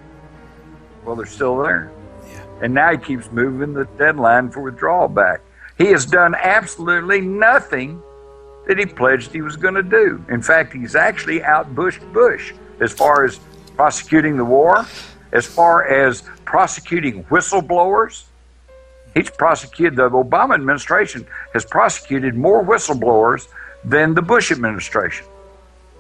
[1.04, 1.90] Well, they're still there.
[2.26, 2.44] Yeah.
[2.62, 5.40] And now he keeps moving the deadline for withdrawal back.
[5.78, 8.02] He has done absolutely nothing
[8.66, 10.24] that he pledged he was going to do.
[10.28, 13.38] In fact, he's actually outbushed Bush as far as
[13.76, 14.86] prosecuting the war,
[15.36, 18.24] as far as prosecuting whistleblowers.
[19.14, 23.42] He's prosecuted, the Obama administration has prosecuted more whistleblowers
[23.84, 25.26] than the Bush administration.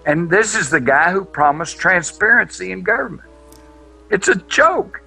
[0.06, 3.28] And this is the guy who promised transparency in government.
[4.10, 5.02] It's a joke.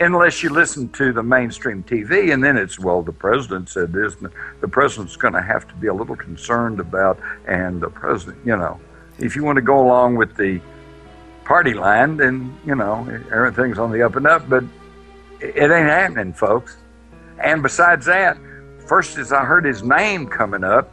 [0.00, 4.16] unless you listen to the mainstream TV, and then it's well, the president said this,
[4.60, 8.56] the president's going to have to be a little concerned about, and the president, you
[8.56, 8.80] know,
[9.18, 10.60] if you want to go along with the
[11.50, 14.48] party line, then you know everything's on the up and up.
[14.48, 14.62] But
[15.40, 16.76] it ain't happening, folks.
[17.42, 18.38] And besides that,
[18.86, 20.88] first as I heard his name coming up,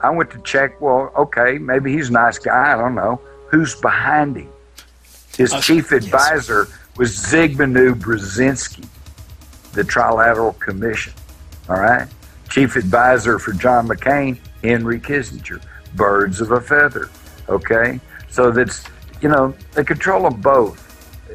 [0.00, 0.80] I went to check.
[0.80, 2.74] Well, okay, maybe he's a nice guy.
[2.74, 3.20] I don't know
[3.50, 4.52] who's behind him.
[5.36, 6.96] His uh, chief advisor yes.
[6.96, 8.86] was Zbigniew Brzezinski,
[9.72, 11.12] the Trilateral Commission.
[11.68, 12.06] All right,
[12.50, 15.60] chief advisor for John McCain, Henry Kissinger.
[15.96, 17.10] Birds of a feather.
[17.48, 18.84] Okay, so that's
[19.20, 20.84] you know they control them both.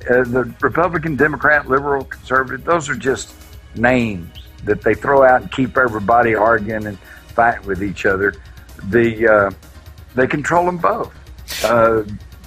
[0.10, 3.34] Uh, the Republican, Democrat, liberal, conservative, those are just
[3.76, 4.28] names
[4.66, 8.34] that they throw out and keep everybody arguing and fighting with each other.
[8.90, 9.52] The uh,
[10.16, 11.14] they control them both.
[11.64, 12.04] Uh,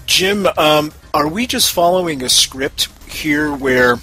[0.06, 3.96] Jim, um, are we just following a script here where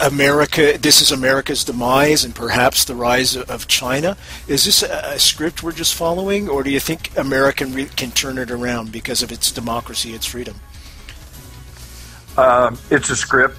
[0.00, 4.16] America, this is America's demise and perhaps the rise of China?
[4.46, 7.64] Is this a, script we're just following, or do you think America
[7.96, 10.56] can turn it around because of its democracy, its freedom?
[12.36, 13.58] Uh, it's a script,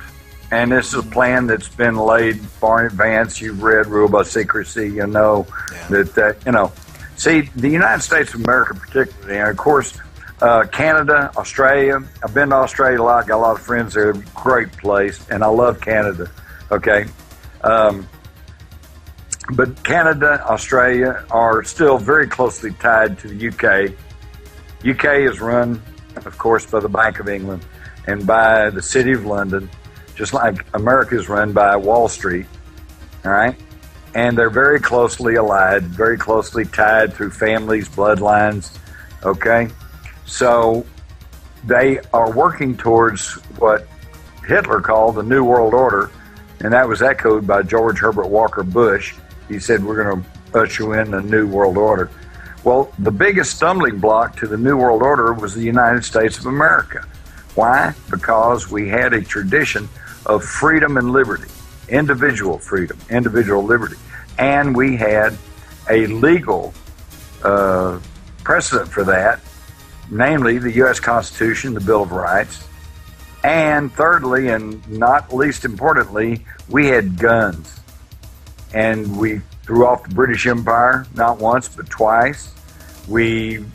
[0.51, 3.39] and this is a plan that's been laid far in advance.
[3.39, 5.88] You've read Rule by Secrecy, you know yeah.
[5.89, 6.72] that, uh, you know.
[7.16, 9.97] See, the United States of America, particularly, and of course,
[10.43, 11.99] uh, Canada, Australia.
[12.21, 13.27] I've been to Australia a lot.
[13.27, 14.11] Got a lot of friends there.
[14.35, 16.29] Great place, and I love Canada.
[16.69, 17.05] Okay,
[17.63, 18.07] um,
[19.53, 23.93] but Canada, Australia are still very closely tied to the UK.
[24.85, 25.81] UK is run,
[26.17, 27.65] of course, by the Bank of England
[28.05, 29.69] and by the City of London,
[30.13, 32.47] just like America is run by Wall Street.
[33.23, 33.55] All right.
[34.13, 38.77] And they're very closely allied, very closely tied through families, bloodlines.
[39.23, 39.69] Okay.
[40.26, 40.86] So
[41.65, 43.88] they are working towards what
[44.45, 46.11] Hitler called the New World Order,
[46.59, 49.15] and that was echoed by George Herbert Walker Bush.
[49.47, 52.09] He said, We're going to usher in the New World Order.
[52.63, 56.45] Well, the biggest stumbling block to the New World Order was the United States of
[56.45, 57.05] America.
[57.55, 57.93] Why?
[58.09, 59.89] Because we had a tradition
[60.26, 61.49] of freedom and liberty,
[61.89, 63.97] individual freedom, individual liberty.
[64.38, 65.38] And we had
[65.89, 66.74] a legal
[67.43, 67.99] uh,
[68.43, 69.41] precedent for that
[70.09, 70.99] namely the U.S.
[70.99, 72.67] Constitution, the Bill of Rights.
[73.43, 77.79] And thirdly, and not least importantly, we had guns.
[78.73, 82.53] And we threw off the British Empire not once, but twice.
[83.07, 83.65] We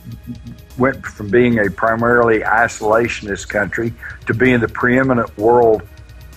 [0.77, 3.93] went from being a primarily isolationist country
[4.25, 5.83] to being the preeminent world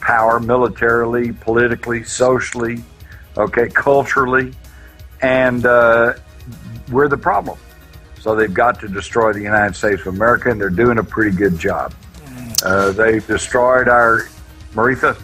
[0.01, 2.82] power militarily, politically, socially,
[3.36, 4.53] okay, culturally.
[5.22, 6.14] And uh,
[6.90, 7.59] we're the problem.
[8.23, 11.37] So they've got to destroy the United States of America, and they're doing a pretty
[11.37, 11.93] good job.
[12.64, 14.29] Uh, they've destroyed our
[14.75, 15.20] Maritha.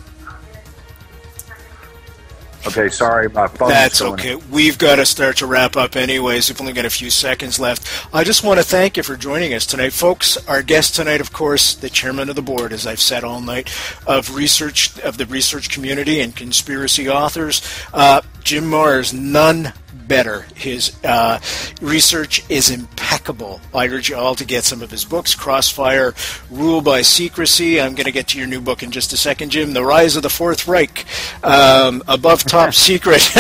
[2.67, 3.69] Okay, sorry, my phone.
[3.69, 4.35] That's okay.
[4.35, 6.49] We've got to start to wrap up, anyways.
[6.49, 7.89] We've only got a few seconds left.
[8.13, 10.37] I just want to thank you for joining us tonight, folks.
[10.49, 13.73] Our guest tonight, of course, the chairman of the board, as I've said all night,
[14.09, 17.63] of research of the research community and conspiracy authors,
[17.95, 19.15] uh, Jim Marrs.
[19.15, 19.73] None
[20.09, 20.47] better.
[20.55, 21.39] His uh,
[21.81, 23.61] research is impeccable.
[23.75, 26.15] I urge you all to get some of his books Crossfire,
[26.51, 27.81] Rule by Secrecy.
[27.81, 29.73] I'm going to get to your new book in just a second, Jim.
[29.75, 31.05] The Rise of the Fourth Reich,
[31.45, 33.21] um, Above Top Secret,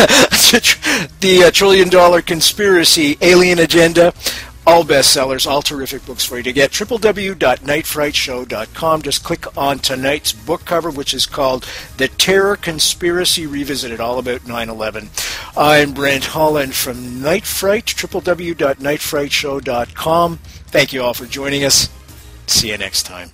[1.20, 4.12] The uh, Trillion Dollar Conspiracy, Alien Agenda
[4.68, 6.72] all bestsellers, all terrific books for you to get.
[6.72, 9.02] www.nightfrightshow.com.
[9.02, 11.66] Just click on tonight's book cover, which is called
[11.96, 15.08] The Terror Conspiracy Revisited, all about 9 11.
[15.56, 20.36] I'm Brent Holland from Night Fright, www.nightfrightshow.com.
[20.36, 21.88] Thank you all for joining us.
[22.46, 23.30] See you next time.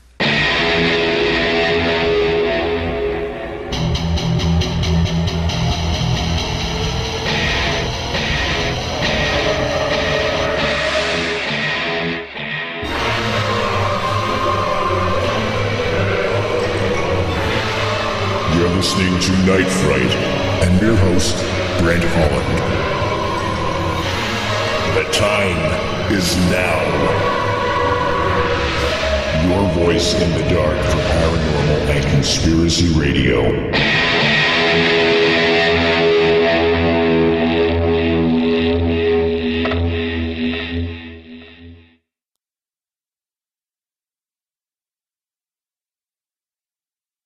[18.85, 20.15] Listening to Night Fright
[20.63, 21.37] and your host,
[21.79, 22.59] Brent Holland.
[24.95, 26.83] The time is now.
[29.49, 34.04] Your voice in the dark for paranormal and conspiracy radio.